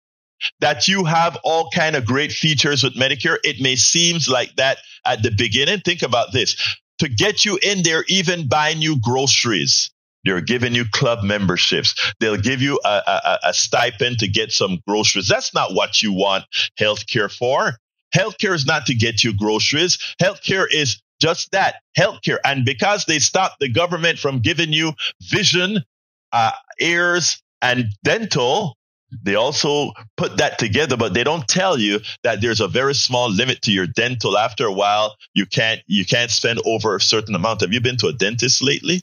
[0.61, 3.37] That you have all kind of great features with Medicare.
[3.45, 5.81] It may seems like that at the beginning.
[5.81, 6.57] Think about this.
[6.99, 9.91] To get you in there, even buying you groceries.
[10.25, 12.13] They're giving you club memberships.
[12.21, 15.29] They'll give you a, a, a stipend to get some groceries.
[15.29, 16.45] That's not what you want
[16.79, 17.77] healthcare for.
[18.15, 19.99] Healthcare is not to get you groceries.
[20.21, 22.39] Healthcare is just that healthcare.
[22.45, 25.85] And because they stopped the government from giving you vision,
[26.33, 28.77] uh, ears, and dental,
[29.23, 33.31] they also put that together, but they don't tell you that there's a very small
[33.31, 34.39] limit to your dental.
[34.39, 37.63] After a while, you can't you can't spend over a certain amount.
[37.63, 39.03] Have you been to a dentist lately?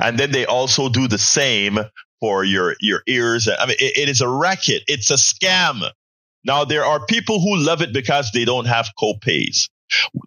[0.00, 1.78] And then they also do the same
[2.20, 3.48] for your your ears.
[3.48, 4.82] I mean, it, it is a racket.
[4.86, 5.90] It's a scam.
[6.44, 9.68] Now there are people who love it because they don't have co-pays.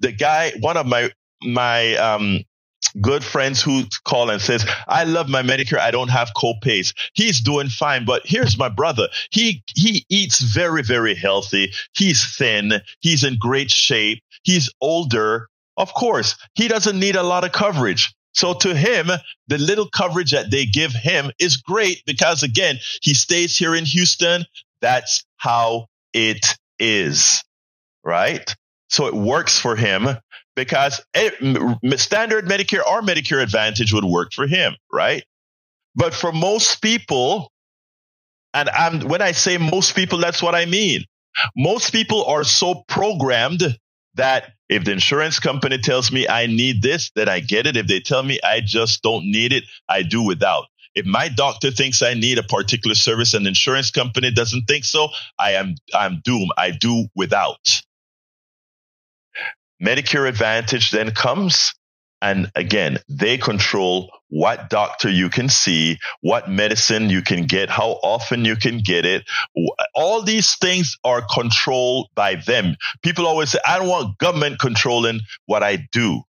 [0.02, 2.42] The guy, one of my my um,
[3.02, 5.80] good friends who call and says, I love my Medicare.
[5.80, 6.94] I don't have co-pays.
[7.14, 8.06] He's doing fine.
[8.06, 9.08] But here's my brother.
[9.32, 11.72] He, he eats very, very healthy.
[11.94, 12.74] He's thin.
[13.02, 14.24] He's in great shape.
[14.44, 15.48] He's older.
[15.78, 18.14] Of course, he doesn't need a lot of coverage.
[18.34, 19.08] So to him,
[19.48, 23.86] the little coverage that they give him is great because again, he stays here in
[23.86, 24.46] Houston.
[24.82, 26.46] That's how it
[26.80, 27.44] is.
[28.04, 28.54] Right?
[28.90, 30.08] So it works for him
[30.60, 35.24] because standard Medicare or Medicare Advantage would work for him, right?
[35.96, 37.50] But for most people,
[38.54, 41.06] and I'm, when I say most people, that's what I mean.
[41.56, 43.64] Most people are so programmed
[44.16, 47.78] that if the insurance company tells me I need this, then I get it.
[47.78, 50.66] If they tell me I just don't need it, I do without.
[50.94, 54.84] If my doctor thinks I need a particular service and the insurance company doesn't think
[54.84, 56.52] so, I am I'm doomed.
[56.58, 57.82] I do without.
[59.82, 61.74] Medicare Advantage then comes
[62.22, 67.92] and again, they control what doctor you can see, what medicine you can get, how
[68.04, 69.24] often you can get it.
[69.96, 72.76] All these things are controlled by them.
[73.04, 76.22] People always say, I don't want government controlling what I do.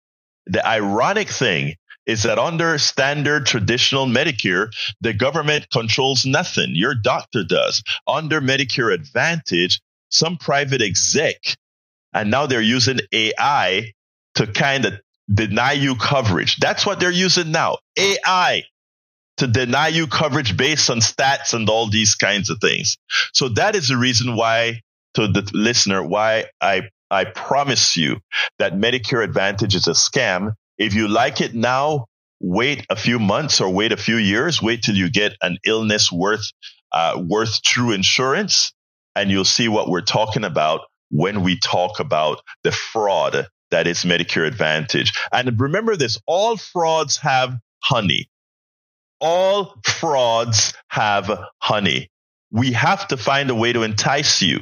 [0.47, 4.69] The ironic thing is that under standard traditional Medicare,
[5.01, 6.71] the government controls nothing.
[6.73, 7.83] Your doctor does.
[8.07, 11.35] Under Medicare Advantage, some private exec
[12.13, 13.93] and now they're using AI
[14.35, 14.93] to kind of
[15.33, 16.57] deny you coverage.
[16.57, 17.77] That's what they're using now.
[17.97, 18.63] AI
[19.37, 22.97] to deny you coverage based on stats and all these kinds of things.
[23.33, 24.81] So that is the reason why
[25.15, 28.19] to the listener, why I, I promise you
[28.59, 30.53] that Medicare Advantage is a scam.
[30.77, 32.05] If you like it now,
[32.39, 36.11] wait a few months or wait a few years, wait till you get an illness
[36.11, 36.45] worth,
[36.91, 38.73] uh, worth true insurance
[39.15, 43.99] and you'll see what we're talking about when we talk about the fraud that is
[43.99, 45.13] Medicare Advantage.
[45.31, 48.29] And remember this all frauds have honey.
[49.19, 52.09] All frauds have honey.
[52.51, 54.59] We have to find a way to entice you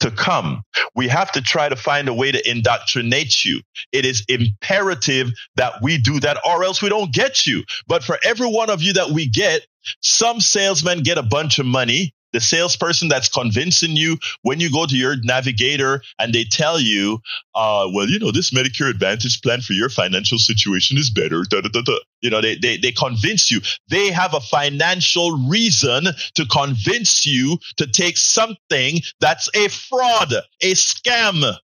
[0.00, 0.62] to come.
[0.94, 3.60] We have to try to find a way to indoctrinate you.
[3.92, 7.64] It is imperative that we do that or else we don't get you.
[7.86, 9.66] But for every one of you that we get,
[10.00, 14.86] some salesmen get a bunch of money the salesperson that's convincing you when you go
[14.86, 17.18] to your navigator and they tell you,
[17.54, 21.44] uh, well, you know, this Medicare Advantage plan for your financial situation is better.
[21.44, 23.60] Da, da, da, you know, they, they, they convince you.
[23.88, 30.32] They have a financial reason to convince you to take something that's a fraud,
[30.62, 31.56] a scam.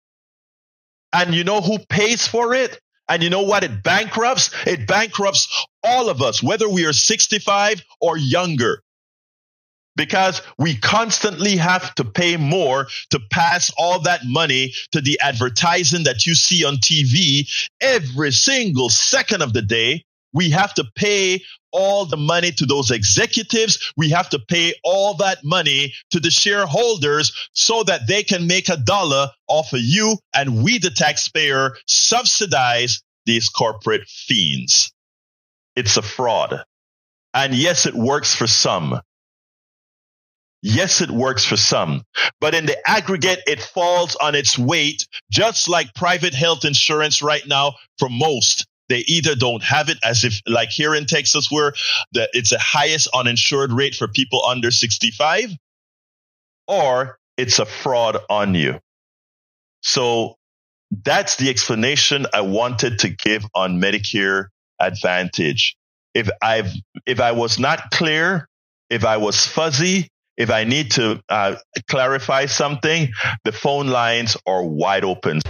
[1.12, 2.80] And you know who pays for it?
[3.10, 3.64] And you know what?
[3.64, 4.50] It bankrupts.
[4.66, 8.82] It bankrupts all of us, whether we are 65 or younger
[9.96, 16.04] because we constantly have to pay more to pass all that money to the advertising
[16.04, 17.50] that you see on TV
[17.82, 20.04] every single second of the day.
[20.34, 21.42] We have to pay
[21.72, 23.94] all the money to those executives.
[23.98, 28.70] We have to pay all that money to the shareholders so that they can make
[28.70, 34.92] a dollar off of you and we, the taxpayer, subsidize these corporate fiends.
[35.76, 36.64] It's a fraud.
[37.34, 39.00] And yes, it works for some.
[40.66, 42.04] Yes, it works for some,
[42.40, 47.46] but in the aggregate, it falls on its weight, just like private health insurance right
[47.46, 48.66] now for most.
[48.88, 51.74] They either don't have it as if like here in Texas where
[52.14, 55.52] the, it's the highest uninsured rate for people under 65
[56.70, 58.80] or it's a fraud on you.
[59.82, 60.36] So
[61.04, 64.46] that's the explanation I wanted to give on Medicare
[64.80, 65.76] Advantage.
[66.14, 66.72] If I've,
[67.06, 68.48] if I was not clear,
[68.90, 71.56] if I was fuzzy, if I need to uh,
[71.88, 73.12] clarify something,
[73.44, 75.42] the phone lines are wide open.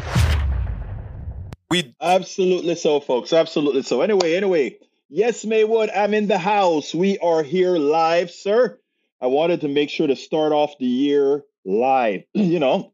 [1.70, 3.34] We absolutely so, folks.
[3.34, 4.02] Absolutely so.
[4.02, 4.78] Anyway, anyway,
[5.10, 6.94] yes, Maywood, I'm in the house.
[6.94, 8.80] We are here live, sir.
[9.22, 12.24] I wanted to make sure to start off the year live.
[12.34, 12.94] you know,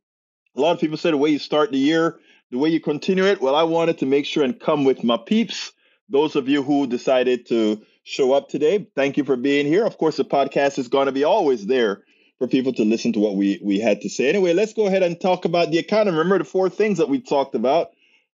[0.56, 2.20] a lot of people say the way you start the year,
[2.52, 3.42] the way you continue it.
[3.42, 5.74] Well, I wanted to make sure and come with my peeps.
[6.08, 8.88] Those of you who decided to show up today.
[8.96, 9.86] Thank you for being here.
[9.86, 12.04] Of course, the podcast is going to be always there
[12.40, 14.30] for people to listen to what we, we had to say.
[14.30, 16.18] Anyway, let's go ahead and talk about the economy.
[16.18, 17.90] Remember the four things that we talked about.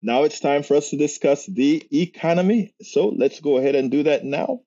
[0.02, 2.74] Now it's time for us to discuss the economy.
[2.82, 4.60] So let's go ahead and do that now.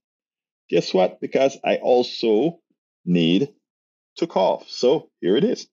[0.70, 1.20] Guess what?
[1.20, 2.60] Because I also
[3.06, 3.50] need
[4.18, 4.70] to cough.
[4.70, 5.68] So here it is.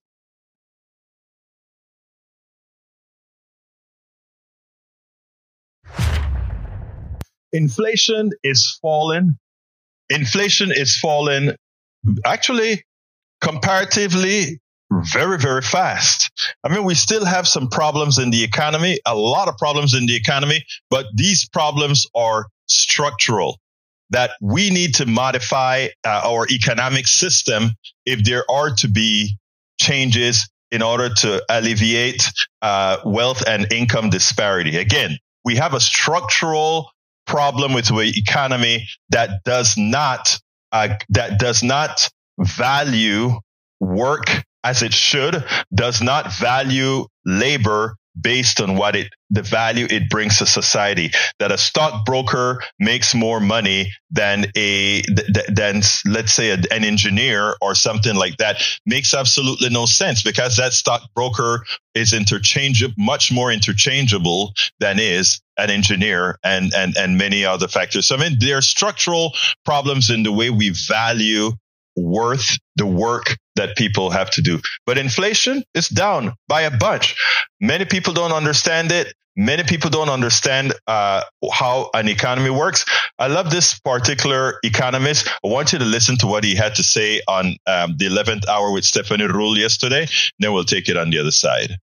[7.53, 9.39] Inflation is falling.
[10.09, 11.53] Inflation is falling
[12.25, 12.85] actually
[13.41, 16.31] comparatively very, very fast.
[16.65, 20.07] I mean, we still have some problems in the economy, a lot of problems in
[20.07, 23.59] the economy, but these problems are structural
[24.11, 27.71] that we need to modify uh, our economic system
[28.05, 29.37] if there are to be
[29.81, 32.31] changes in order to alleviate
[32.63, 34.77] uh, wealth and income disparity.
[34.77, 36.91] Again, we have a structural
[37.31, 40.37] problem with the economy that does not
[40.73, 43.39] uh, that does not value
[43.79, 44.27] work
[44.65, 50.39] as it should, does not value labor based on what it the value it brings
[50.39, 55.03] to society that a stockbroker makes more money than a
[55.49, 60.73] than let's say an engineer or something like that makes absolutely no sense because that
[60.73, 67.69] stockbroker is interchangeable much more interchangeable than is an engineer and and and many other
[67.69, 68.07] factors.
[68.07, 69.33] So i mean there are structural
[69.65, 71.53] problems in the way we value
[71.97, 74.59] worth the work that people have to do.
[74.87, 77.15] But inflation is down by a bunch.
[77.61, 79.13] Many people don't understand it.
[79.37, 82.85] Many people don't understand uh, how an economy works.
[83.19, 85.29] I love this particular economist.
[85.29, 88.49] I want you to listen to what he had to say on um, the 11th
[88.49, 90.07] hour with Stephanie Ruhle yesterday.
[90.41, 91.77] Then we'll take it on the other side.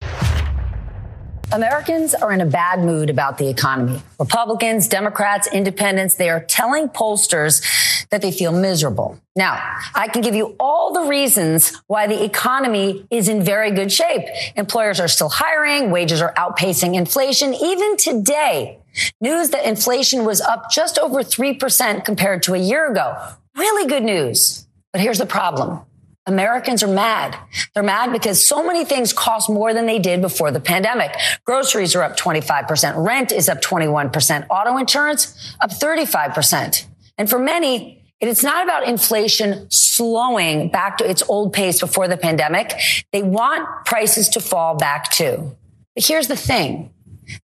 [1.53, 4.01] Americans are in a bad mood about the economy.
[4.19, 7.63] Republicans, Democrats, independents, they are telling pollsters
[8.09, 9.19] that they feel miserable.
[9.35, 9.61] Now,
[9.93, 14.23] I can give you all the reasons why the economy is in very good shape.
[14.55, 17.53] Employers are still hiring, wages are outpacing inflation.
[17.53, 18.79] Even today,
[19.21, 23.15] news that inflation was up just over 3% compared to a year ago.
[23.55, 24.67] Really good news.
[24.91, 25.81] But here's the problem.
[26.27, 27.37] Americans are mad.
[27.73, 31.15] They're mad because so many things cost more than they did before the pandemic.
[31.45, 33.05] Groceries are up 25%.
[33.05, 34.47] Rent is up 21%.
[34.49, 36.85] Auto insurance up 35%.
[37.17, 42.17] And for many, it's not about inflation slowing back to its old pace before the
[42.17, 42.73] pandemic.
[43.11, 45.55] They want prices to fall back too.
[45.93, 46.91] But here's the thing.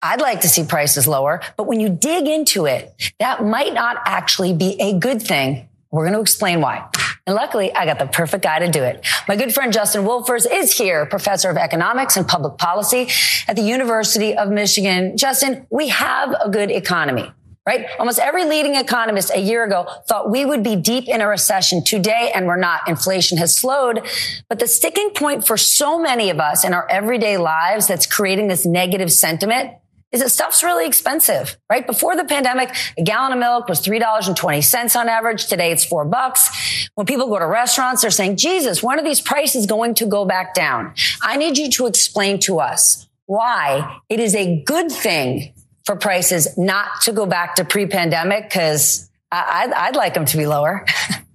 [0.02, 3.98] I'd like to see prices lower, but when you dig into it, that might not
[4.06, 5.68] actually be a good thing.
[5.92, 6.90] We're going to explain why.
[7.28, 9.06] And luckily, I got the perfect guy to do it.
[9.28, 13.10] My good friend Justin Wolfers is here, professor of economics and public policy
[13.50, 15.18] at the University of Michigan.
[15.18, 17.30] Justin, we have a good economy
[17.68, 17.88] right?
[18.00, 21.84] Almost every leading economist a year ago thought we would be deep in a recession
[21.84, 22.88] today, and we're not.
[22.88, 24.08] Inflation has slowed.
[24.48, 28.48] But the sticking point for so many of us in our everyday lives that's creating
[28.48, 29.74] this negative sentiment
[30.12, 31.86] is that stuff's really expensive, right?
[31.86, 35.48] Before the pandemic, a gallon of milk was $3.20 on average.
[35.48, 36.90] Today it's four bucks.
[36.96, 40.24] When people go to restaurants, they're saying, Jesus, when are these prices going to go
[40.24, 40.94] back down?
[41.22, 45.54] I need you to explain to us why it is a good thing
[45.86, 50.48] for prices not to go back to pre-pandemic because I'd, I'd like them to be
[50.48, 50.86] lower.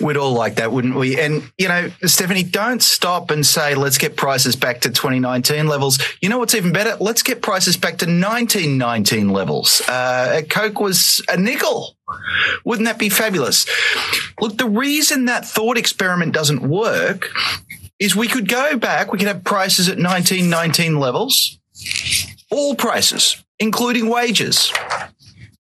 [0.00, 1.20] We'd all like that, wouldn't we?
[1.20, 5.98] And, you know, Stephanie, don't stop and say, let's get prices back to 2019 levels.
[6.20, 6.96] You know what's even better?
[7.00, 9.82] Let's get prices back to 1919 levels.
[9.88, 11.96] Uh, Coke was a nickel.
[12.64, 13.66] Wouldn't that be fabulous?
[14.40, 17.30] Look, the reason that thought experiment doesn't work
[17.98, 21.58] is we could go back, we could have prices at 1919 levels,
[22.50, 24.72] all prices, including wages.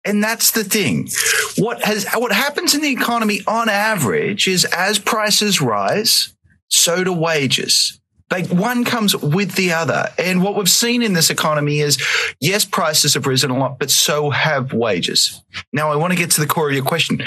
[0.08, 1.10] And that's the thing.
[1.58, 6.34] What has what happens in the economy on average is as prices rise,
[6.70, 8.00] so do wages.
[8.32, 10.08] Like one comes with the other.
[10.18, 11.98] And what we've seen in this economy is
[12.40, 15.44] yes, prices have risen a lot, but so have wages.
[15.74, 17.22] Now I want to get to the core of your question.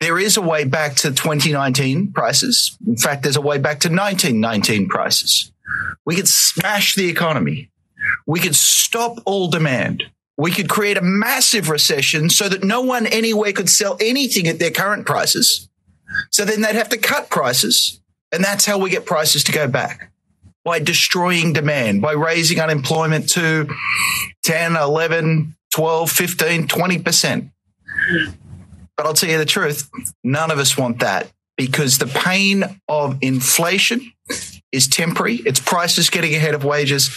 [0.00, 2.76] There is a way back to 2019 prices.
[2.86, 5.52] In fact, there's a way back to 1919 prices.
[6.04, 7.70] We could smash the economy.
[8.26, 10.04] We could stop all demand.
[10.36, 14.58] We could create a massive recession so that no one anywhere could sell anything at
[14.58, 15.68] their current prices.
[16.30, 18.00] So then they'd have to cut prices.
[18.32, 20.10] And that's how we get prices to go back
[20.64, 23.68] by destroying demand, by raising unemployment to
[24.42, 27.50] 10, 11, 12, 15, 20%.
[28.96, 29.88] But I'll tell you the truth,
[30.22, 34.12] none of us want that because the pain of inflation
[34.72, 35.36] is temporary.
[35.46, 37.16] It's prices getting ahead of wages.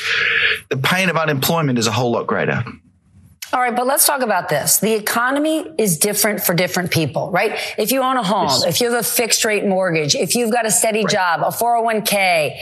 [0.69, 2.63] The pain of unemployment is a whole lot greater.
[3.53, 4.79] All right, but let's talk about this.
[4.79, 7.57] The economy is different for different people, right?
[7.77, 8.65] If you own a home, yes.
[8.65, 11.09] if you have a fixed rate mortgage, if you've got a steady right.
[11.09, 12.57] job, a 401k,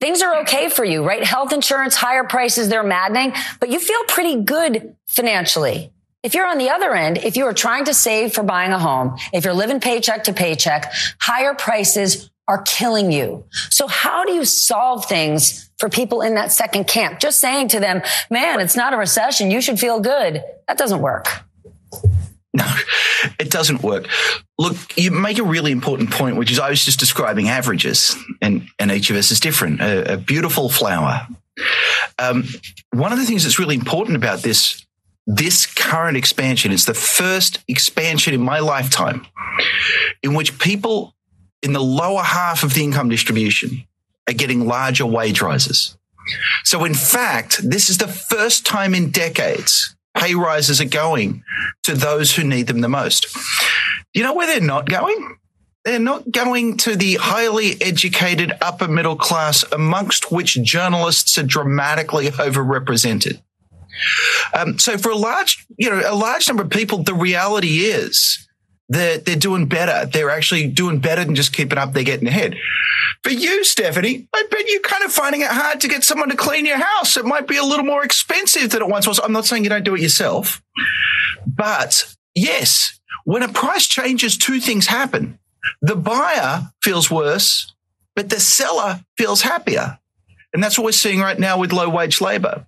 [0.00, 1.22] things are okay for you, right?
[1.22, 5.92] Health insurance, higher prices, they're maddening, but you feel pretty good financially.
[6.22, 8.78] If you're on the other end, if you are trying to save for buying a
[8.78, 13.44] home, if you're living paycheck to paycheck, higher prices are killing you.
[13.70, 17.18] So how do you solve things for people in that second camp?
[17.18, 19.50] Just saying to them, man, it's not a recession.
[19.50, 20.44] You should feel good.
[20.68, 21.28] That doesn't work.
[22.52, 22.70] No,
[23.40, 24.08] it doesn't work.
[24.58, 28.68] Look, you make a really important point, which is I was just describing averages, and,
[28.78, 29.80] and each of us is different.
[29.80, 31.26] A, a beautiful flower.
[32.18, 32.44] Um,
[32.90, 34.84] one of the things that's really important about this
[35.26, 39.24] this current expansion is the first expansion in my lifetime
[40.22, 41.14] in which people
[41.62, 43.84] in the lower half of the income distribution
[44.28, 45.96] are getting larger wage rises.
[46.64, 51.42] So, in fact, this is the first time in decades pay rises are going
[51.84, 53.26] to those who need them the most.
[54.12, 55.38] You know where they're not going?
[55.84, 62.26] They're not going to the highly educated upper middle class, amongst which journalists are dramatically
[62.28, 63.42] overrepresented.
[64.54, 68.46] Um, so, for a large, you know, a large number of people, the reality is
[68.92, 70.06] they're, they're doing better.
[70.06, 71.92] They're actually doing better than just keeping up.
[71.92, 72.56] They're getting ahead.
[73.22, 76.36] For you, Stephanie, I bet you're kind of finding it hard to get someone to
[76.36, 77.16] clean your house.
[77.16, 79.18] It might be a little more expensive than it once was.
[79.18, 80.62] I'm not saying you don't do it yourself,
[81.46, 85.38] but yes, when a price changes, two things happen.
[85.80, 87.72] The buyer feels worse,
[88.14, 90.00] but the seller feels happier.
[90.52, 92.66] And that's what we're seeing right now with low wage labor.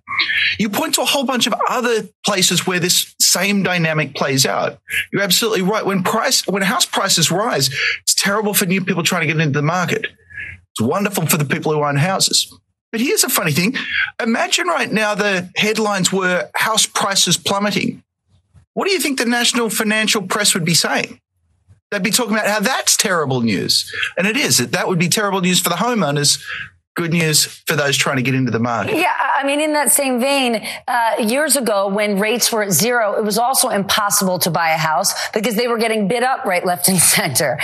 [0.57, 4.79] You point to a whole bunch of other places where this same dynamic plays out.
[5.11, 5.85] You're absolutely right.
[5.85, 7.69] When price, when house prices rise,
[8.01, 10.07] it's terrible for new people trying to get into the market.
[10.71, 12.51] It's wonderful for the people who own houses.
[12.91, 13.75] But here's a funny thing.
[14.21, 18.03] Imagine right now the headlines were house prices plummeting.
[18.73, 21.19] What do you think the national financial press would be saying?
[21.91, 23.93] They'd be talking about how that's terrible news.
[24.17, 24.57] And it is.
[24.57, 26.43] That would be terrible news for the homeowners
[26.95, 28.95] good news for those trying to get into the market.
[28.95, 33.13] Yeah, I mean, in that same vein, uh, years ago when rates were at zero,
[33.15, 36.65] it was also impossible to buy a house because they were getting bid up right,
[36.65, 37.59] left, and center.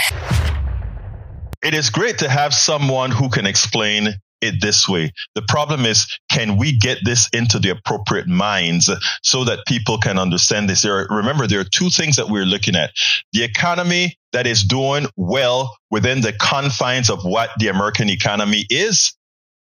[1.64, 4.08] It is great to have someone who can explain
[4.42, 5.12] it this way.
[5.34, 8.90] The problem is, can we get this into the appropriate minds
[9.22, 10.82] so that people can understand this?
[10.82, 12.90] There are, remember, there are two things that we're looking at.
[13.32, 19.14] The economy that is doing well within the confines of what the American economy is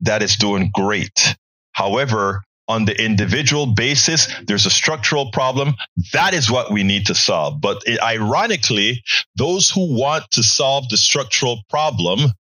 [0.01, 1.35] that is doing great.
[1.71, 5.75] However, on the individual basis, there's a structural problem.
[6.13, 7.61] That is what we need to solve.
[7.61, 9.03] But ironically,
[9.35, 12.31] those who want to solve the structural problem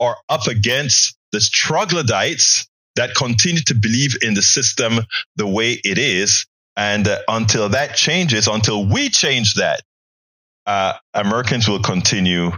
[0.00, 5.00] are up against the troglodytes that continue to believe in the system
[5.36, 6.46] the way it is.
[6.76, 9.80] And uh, until that changes, until we change that,
[10.66, 12.52] uh, Americans will continue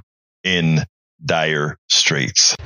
[0.45, 0.85] in
[1.25, 2.57] dire straits.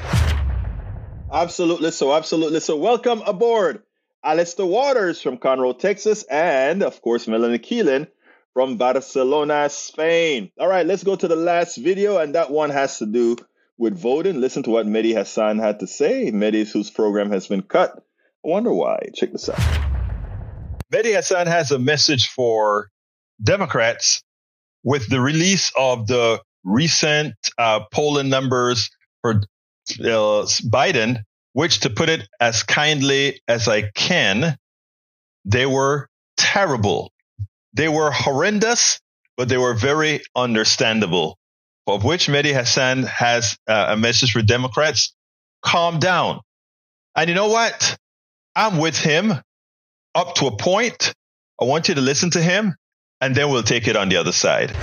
[1.33, 2.14] Absolutely so.
[2.14, 2.77] Absolutely so.
[2.77, 3.83] Welcome aboard,
[4.24, 8.07] Alistair Waters from Conroe, Texas, and of course, Melanie Keelan
[8.55, 10.51] from Barcelona, Spain.
[10.59, 13.37] All right, let's go to the last video, and that one has to do
[13.77, 14.41] with voting.
[14.41, 16.31] Listen to what Mehdi Hasan had to say.
[16.31, 17.93] Mehdi, whose program has been cut.
[17.97, 19.09] I wonder why.
[19.14, 19.59] Check this out.
[20.93, 22.89] Mehdi Hasan has a message for
[23.43, 24.22] Democrats
[24.85, 29.43] with the release of the recent uh, polling numbers for
[30.01, 31.22] uh, Biden,
[31.53, 34.57] which, to put it as kindly as I can,
[35.45, 37.12] they were terrible.
[37.72, 39.01] They were horrendous,
[39.37, 41.39] but they were very understandable.
[41.87, 45.14] Of which Mehdi Hasan has uh, a message for Democrats
[45.62, 46.41] calm down.
[47.14, 47.97] And you know what?
[48.57, 49.32] I'm with him
[50.14, 51.12] up to a point.
[51.61, 52.74] I want you to listen to him,
[53.20, 54.74] and then we'll take it on the other side.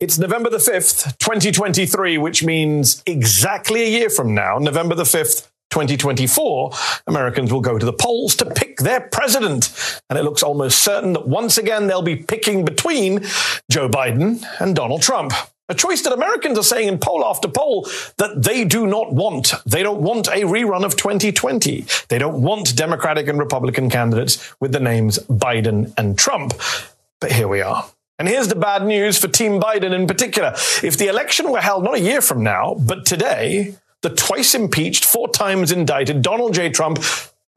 [0.00, 5.48] It's November the 5th, 2023, which means exactly a year from now, November the 5th,
[5.70, 6.70] 2024,
[7.08, 10.00] Americans will go to the polls to pick their president.
[10.08, 13.24] And it looks almost certain that once again they'll be picking between
[13.68, 15.32] Joe Biden and Donald Trump.
[15.68, 17.88] A choice that Americans are saying in poll after poll
[18.18, 19.52] that they do not want.
[19.66, 21.84] They don't want a rerun of 2020.
[22.08, 26.54] They don't want Democratic and Republican candidates with the names Biden and Trump.
[27.20, 27.84] But here we are.
[28.18, 30.52] And here's the bad news for Team Biden in particular.
[30.82, 35.04] If the election were held not a year from now, but today, the twice impeached,
[35.04, 36.70] four times indicted Donald J.
[36.70, 36.98] Trump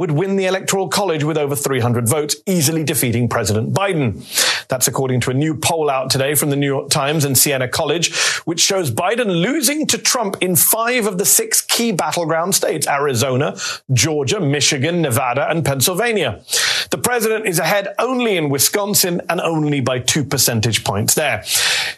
[0.02, 4.26] would win the Electoral College with over 300 votes, easily defeating President Biden.
[4.68, 7.68] That's according to a new poll out today from the New York Times and Siena
[7.68, 8.12] College,
[8.46, 13.56] which shows Biden losing to Trump in five of the six key battleground states Arizona,
[13.94, 16.44] Georgia, Michigan, Nevada, and Pennsylvania.
[16.90, 21.44] The president is ahead only in Wisconsin and only by two percentage points there.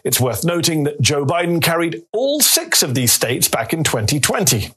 [0.03, 4.73] It's worth noting that Joe Biden carried all six of these states back in 2020.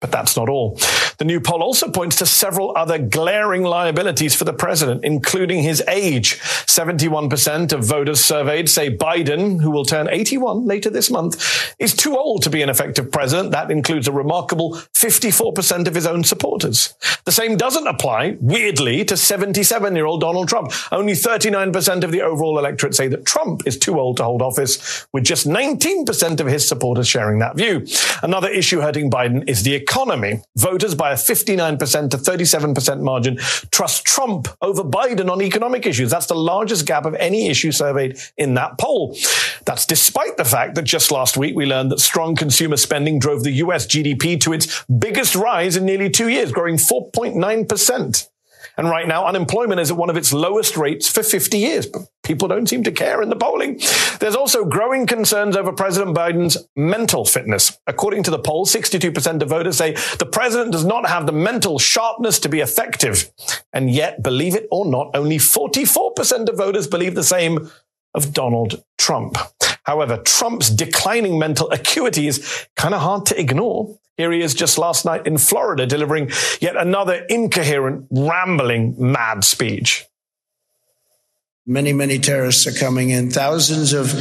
[0.00, 0.78] But that's not all.
[1.18, 5.82] The new poll also points to several other glaring liabilities for the president, including his
[5.88, 6.38] age.
[6.38, 12.16] 71% of voters surveyed say Biden, who will turn 81 later this month, is too
[12.16, 13.50] old to be an effective president.
[13.50, 16.94] That includes a remarkable 54% of his own supporters.
[17.24, 20.72] The same doesn't apply, weirdly, to 77 year old Donald Trump.
[20.92, 25.08] Only 39% of the overall electorate say that Trump is too old to hold office,
[25.12, 27.84] with just 19% of his supporters sharing that view.
[28.22, 33.36] Another issue hurting Biden is the economy, voters by a 59% to 37% margin
[33.70, 36.10] trust Trump over Biden on economic issues.
[36.10, 39.16] That's the largest gap of any issue surveyed in that poll.
[39.64, 43.44] That's despite the fact that just last week we learned that strong consumer spending drove
[43.44, 48.28] the US GDP to its biggest rise in nearly two years, growing 4.9%.
[48.76, 51.88] And right now, unemployment is at one of its lowest rates for 50 years.
[52.28, 53.80] People don't seem to care in the polling.
[54.20, 57.80] There's also growing concerns over President Biden's mental fitness.
[57.86, 61.78] According to the poll, 62% of voters say the president does not have the mental
[61.78, 63.30] sharpness to be effective.
[63.72, 67.70] And yet, believe it or not, only 44% of voters believe the same
[68.12, 69.38] of Donald Trump.
[69.84, 73.98] However, Trump's declining mental acuity is kind of hard to ignore.
[74.18, 80.04] Here he is just last night in Florida delivering yet another incoherent, rambling, mad speech.
[81.70, 83.30] Many, many terrorists are coming in.
[83.30, 84.14] Thousands of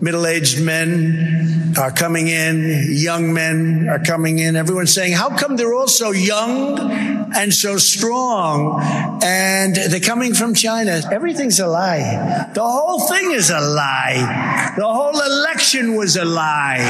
[0.00, 2.86] middle aged men are coming in.
[2.90, 4.54] Young men are coming in.
[4.54, 6.78] Everyone's saying, how come they're all so young
[7.34, 8.80] and so strong?
[9.20, 11.02] And they're coming from China.
[11.10, 12.48] Everything's a lie.
[12.54, 14.72] The whole thing is a lie.
[14.76, 16.84] The whole election was a lie.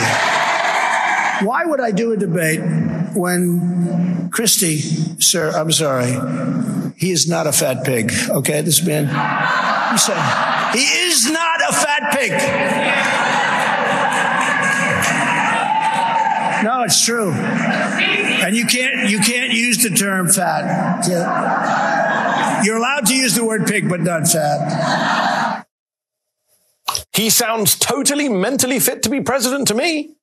[1.43, 2.61] Why would I do a debate
[3.17, 4.81] when Christie,
[5.21, 6.13] sir, I'm sorry,
[6.97, 8.61] he is not a fat pig, okay?
[8.61, 9.09] This man,
[10.73, 12.33] he is not a fat pig.
[16.65, 17.33] No, it's true.
[17.33, 21.07] And you can't you can't use the term fat.
[22.65, 25.67] You're allowed to use the word pig, but not fat.
[27.15, 30.17] He sounds totally mentally fit to be president to me.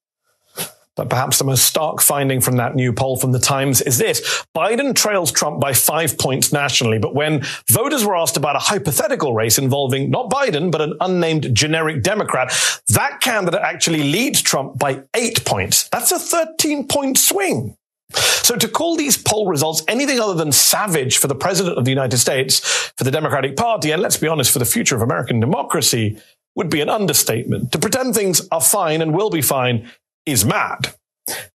[1.00, 4.44] But perhaps the most stark finding from that new poll from the Times is this.
[4.54, 9.34] Biden trails Trump by five points nationally, but when voters were asked about a hypothetical
[9.34, 12.52] race involving not Biden, but an unnamed generic Democrat,
[12.90, 15.88] that candidate actually leads Trump by eight points.
[15.88, 17.78] That's a 13 point swing.
[18.12, 21.92] So to call these poll results anything other than savage for the president of the
[21.92, 22.60] United States,
[22.98, 26.22] for the Democratic Party, and let's be honest, for the future of American democracy,
[26.56, 27.72] would be an understatement.
[27.72, 29.90] To pretend things are fine and will be fine
[30.26, 30.94] is mad.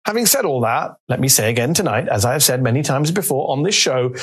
[0.05, 3.11] Having said all that, let me say again tonight, as I have said many times
[3.11, 4.13] before on this show,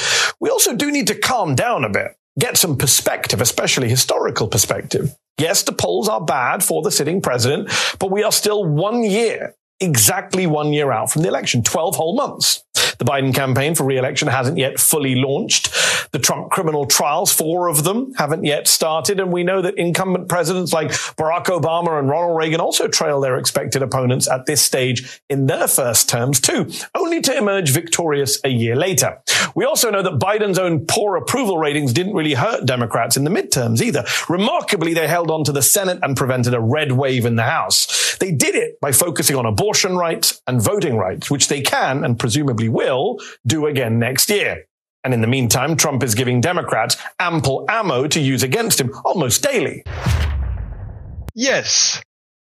[0.40, 5.16] we also do need to calm down a bit, get some perspective, especially historical perspective.
[5.38, 9.54] Yes, the polls are bad for the sitting president, but we are still one year
[9.80, 12.62] exactly one year out from the election, 12 whole months.
[12.98, 15.70] The Biden campaign for re-election hasn't yet fully launched.
[16.12, 19.20] The Trump criminal trials, four of them, haven't yet started.
[19.20, 23.38] And we know that incumbent presidents like Barack Obama and Ronald Reagan also trail their
[23.38, 28.48] expected opponents at this stage in their first terms too, only to emerge victorious a
[28.48, 29.20] year later.
[29.54, 33.30] We also know that Biden's own poor approval ratings didn't really hurt Democrats in the
[33.30, 34.04] midterms either.
[34.28, 38.16] Remarkably, they held on to the Senate and prevented a red wave in the House.
[38.20, 42.18] They did it by focusing on abortion rights and voting rights, which they can and
[42.18, 44.64] presumably will do again next year.
[45.02, 49.42] And in the meantime, Trump is giving Democrats ample ammo to use against him almost
[49.42, 49.82] daily.
[51.34, 52.02] Yes.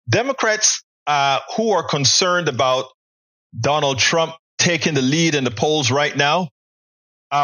[0.09, 2.87] Democrats uh, who are concerned about
[3.59, 6.49] Donald Trump taking the lead in the polls right now,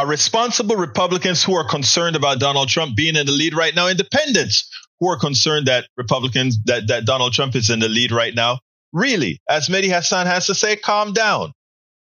[0.07, 4.69] responsible Republicans who are concerned about Donald Trump being in the lead right now, independents
[4.99, 8.59] who are concerned that Republicans, that, that Donald Trump is in the lead right now,
[8.93, 11.53] really, as Mehdi Hasan has to say, calm down.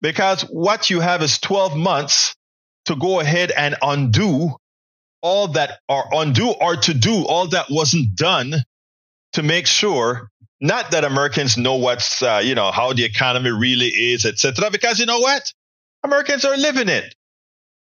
[0.05, 2.35] Because what you have is 12 months
[2.85, 4.55] to go ahead and undo
[5.23, 8.53] all that are undo or to do all that wasn't done
[9.33, 10.29] to make sure
[10.61, 14.71] not that Americans know what's uh, you know how the economy really is, etc.
[14.71, 15.51] Because you know what,
[16.03, 17.15] Americans are living it,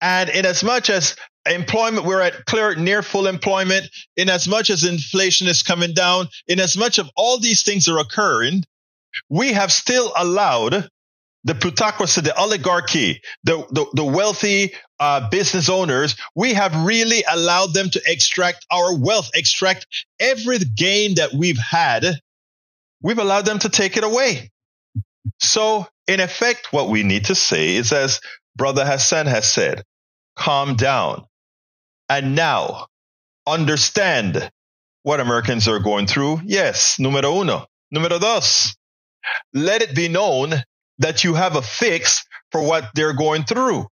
[0.01, 4.71] and in as much as employment we're at clear near full employment, in as much
[4.71, 8.63] as inflation is coming down, in as much of all these things are occurring,
[9.29, 10.89] we have still allowed
[11.45, 17.75] the plutocracy, the oligarchy, the, the, the wealthy uh, business owners, we have really allowed
[17.75, 19.87] them to extract our wealth, extract
[20.21, 22.05] every gain that we've had.
[23.03, 24.51] We've allowed them to take it away.
[25.41, 28.21] So, in effect, what we need to say is, as
[28.57, 29.83] Brother Hasan has said,
[30.37, 31.27] calm down.
[32.09, 32.87] And now,
[33.47, 34.51] understand
[35.03, 36.41] what Americans are going through.
[36.45, 37.67] Yes, numero uno.
[37.91, 38.77] Numero dos.
[39.53, 40.63] Let it be known
[41.03, 43.87] that you have a fix for what they're going through.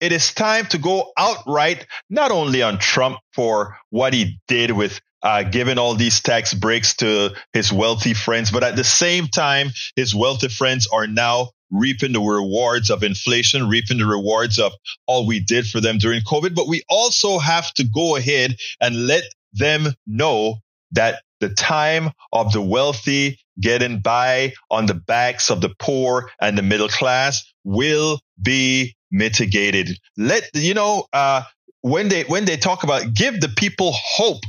[0.00, 5.00] It is time to go outright, not only on Trump for what he did with
[5.22, 9.70] uh, giving all these tax breaks to his wealthy friends, but at the same time,
[9.96, 14.72] his wealthy friends are now reaping the rewards of inflation, reaping the rewards of
[15.06, 16.54] all we did for them during COVID.
[16.54, 19.24] But we also have to go ahead and let
[19.54, 20.56] them know
[20.92, 26.58] that the time of the wealthy getting by on the backs of the poor and
[26.58, 29.98] the middle class will be mitigated.
[30.16, 31.42] Let you know uh,
[31.80, 34.42] when they when they talk about give the people hope.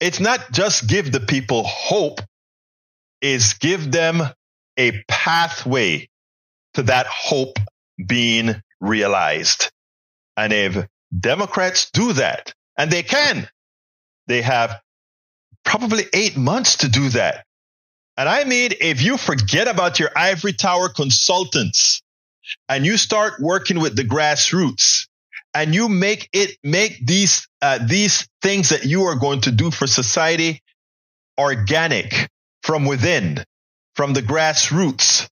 [0.00, 2.20] It's not just give the people hope,
[3.20, 4.20] is give them
[4.76, 6.08] a pathway
[6.74, 7.58] to that hope
[8.04, 9.70] being realized.
[10.36, 13.48] And if Democrats do that, and they can,
[14.26, 14.80] they have
[15.64, 17.44] probably eight months to do that.
[18.16, 22.02] And I mean, if you forget about your ivory tower consultants
[22.68, 25.06] and you start working with the grassroots
[25.54, 29.70] and you make it, make these, uh, these things that you are going to do
[29.70, 30.60] for society
[31.38, 32.28] organic
[32.62, 33.42] from within,
[33.96, 35.28] from the grassroots,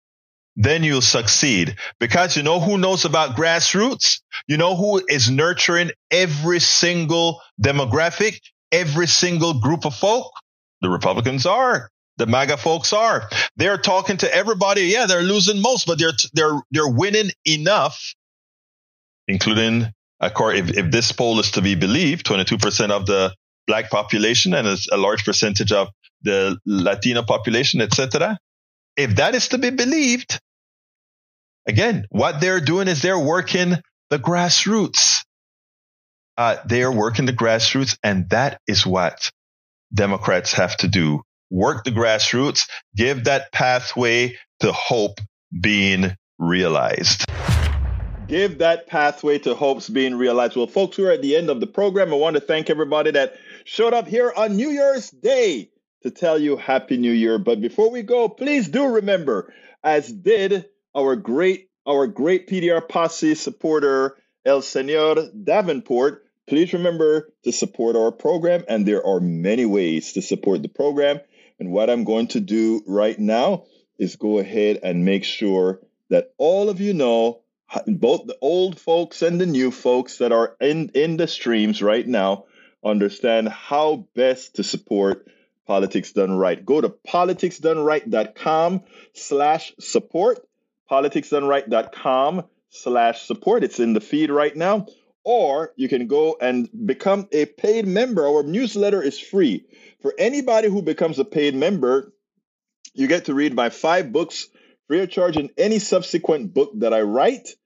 [0.56, 1.76] then you'll succeed.
[1.98, 4.20] Because you know who knows about grassroots?
[4.46, 10.32] You know who is nurturing every single demographic, every single group of folk?
[10.82, 11.90] The Republicans are.
[12.18, 13.28] The MAGA folks are.
[13.56, 14.82] They're talking to everybody.
[14.82, 18.14] Yeah, they're losing most, but they're they're they're winning enough,
[19.28, 23.34] including if, if this poll is to be believed, 22% of the
[23.66, 25.88] black population and a large percentage of
[26.22, 28.38] the Latino population, etc.
[28.96, 30.40] If that is to be believed,
[31.66, 33.74] again, what they're doing is they're working
[34.10, 35.24] the grassroots.
[36.38, 39.30] Uh, they are working the grassroots, and that is what
[39.92, 45.20] Democrats have to do work the grassroots, give that pathway to hope
[45.60, 47.24] being realized.
[48.28, 50.56] Give that pathway to hopes being realized.
[50.56, 52.12] Well, folks, we're at the end of the program.
[52.12, 55.70] I want to thank everybody that showed up here on New Year's Day
[56.02, 57.38] to tell you Happy New Year.
[57.38, 59.52] But before we go, please do remember,
[59.84, 67.52] as did our great our great PDR posse supporter El Senor Davenport, please remember to
[67.52, 68.64] support our program.
[68.68, 71.20] And there are many ways to support the program.
[71.58, 73.64] And what I'm going to do right now
[73.98, 75.80] is go ahead and make sure
[76.10, 77.40] that all of you know,
[77.86, 82.06] both the old folks and the new folks that are in, in the streams right
[82.06, 82.44] now,
[82.84, 85.26] understand how best to support
[85.66, 86.64] Politics Done Right.
[86.64, 88.84] Go to politicsdoneright.com
[89.14, 90.46] slash support,
[90.90, 93.64] politicsdoneright.com slash support.
[93.64, 94.86] It's in the feed right now.
[95.26, 98.26] Or you can go and become a paid member.
[98.28, 99.66] Our newsletter is free.
[100.00, 102.12] For anybody who becomes a paid member,
[102.94, 104.48] You get to read my five books
[104.86, 107.56] free of charge and any subsequent book that I write.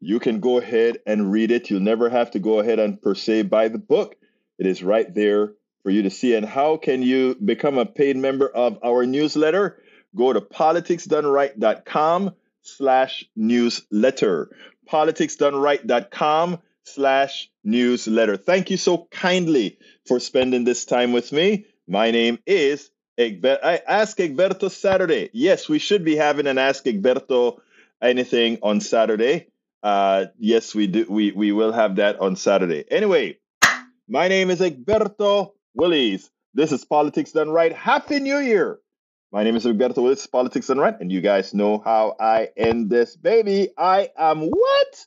[0.00, 1.70] You can go ahead and read it.
[1.70, 4.16] You'll never have to go ahead and per se buy the book.
[4.58, 6.34] It is right there for you to see.
[6.34, 9.82] And how can you become a paid member of our newsletter?
[10.14, 14.50] Go to politicsdoneright.com slash newsletter.
[14.90, 18.36] politicsdoneright.com slash newsletter.
[18.36, 21.66] Thank you so kindly for spending this time with me.
[21.88, 25.30] My name is Egber- I Ask Egberto Saturday.
[25.32, 27.58] Yes, we should be having an Ask Egberto
[28.00, 29.48] anything on Saturday.
[29.82, 31.06] Uh, yes, we do.
[31.08, 32.84] We, we will have that on Saturday.
[32.90, 33.38] Anyway,
[34.08, 36.30] my name is Egberto Willies.
[36.54, 37.72] This is Politics Done Right.
[37.72, 38.78] Happy New Year.
[39.32, 40.98] My name is Egberto Willies, Politics Done Right.
[40.98, 43.70] And you guys know how I end this baby.
[43.76, 45.06] I am what?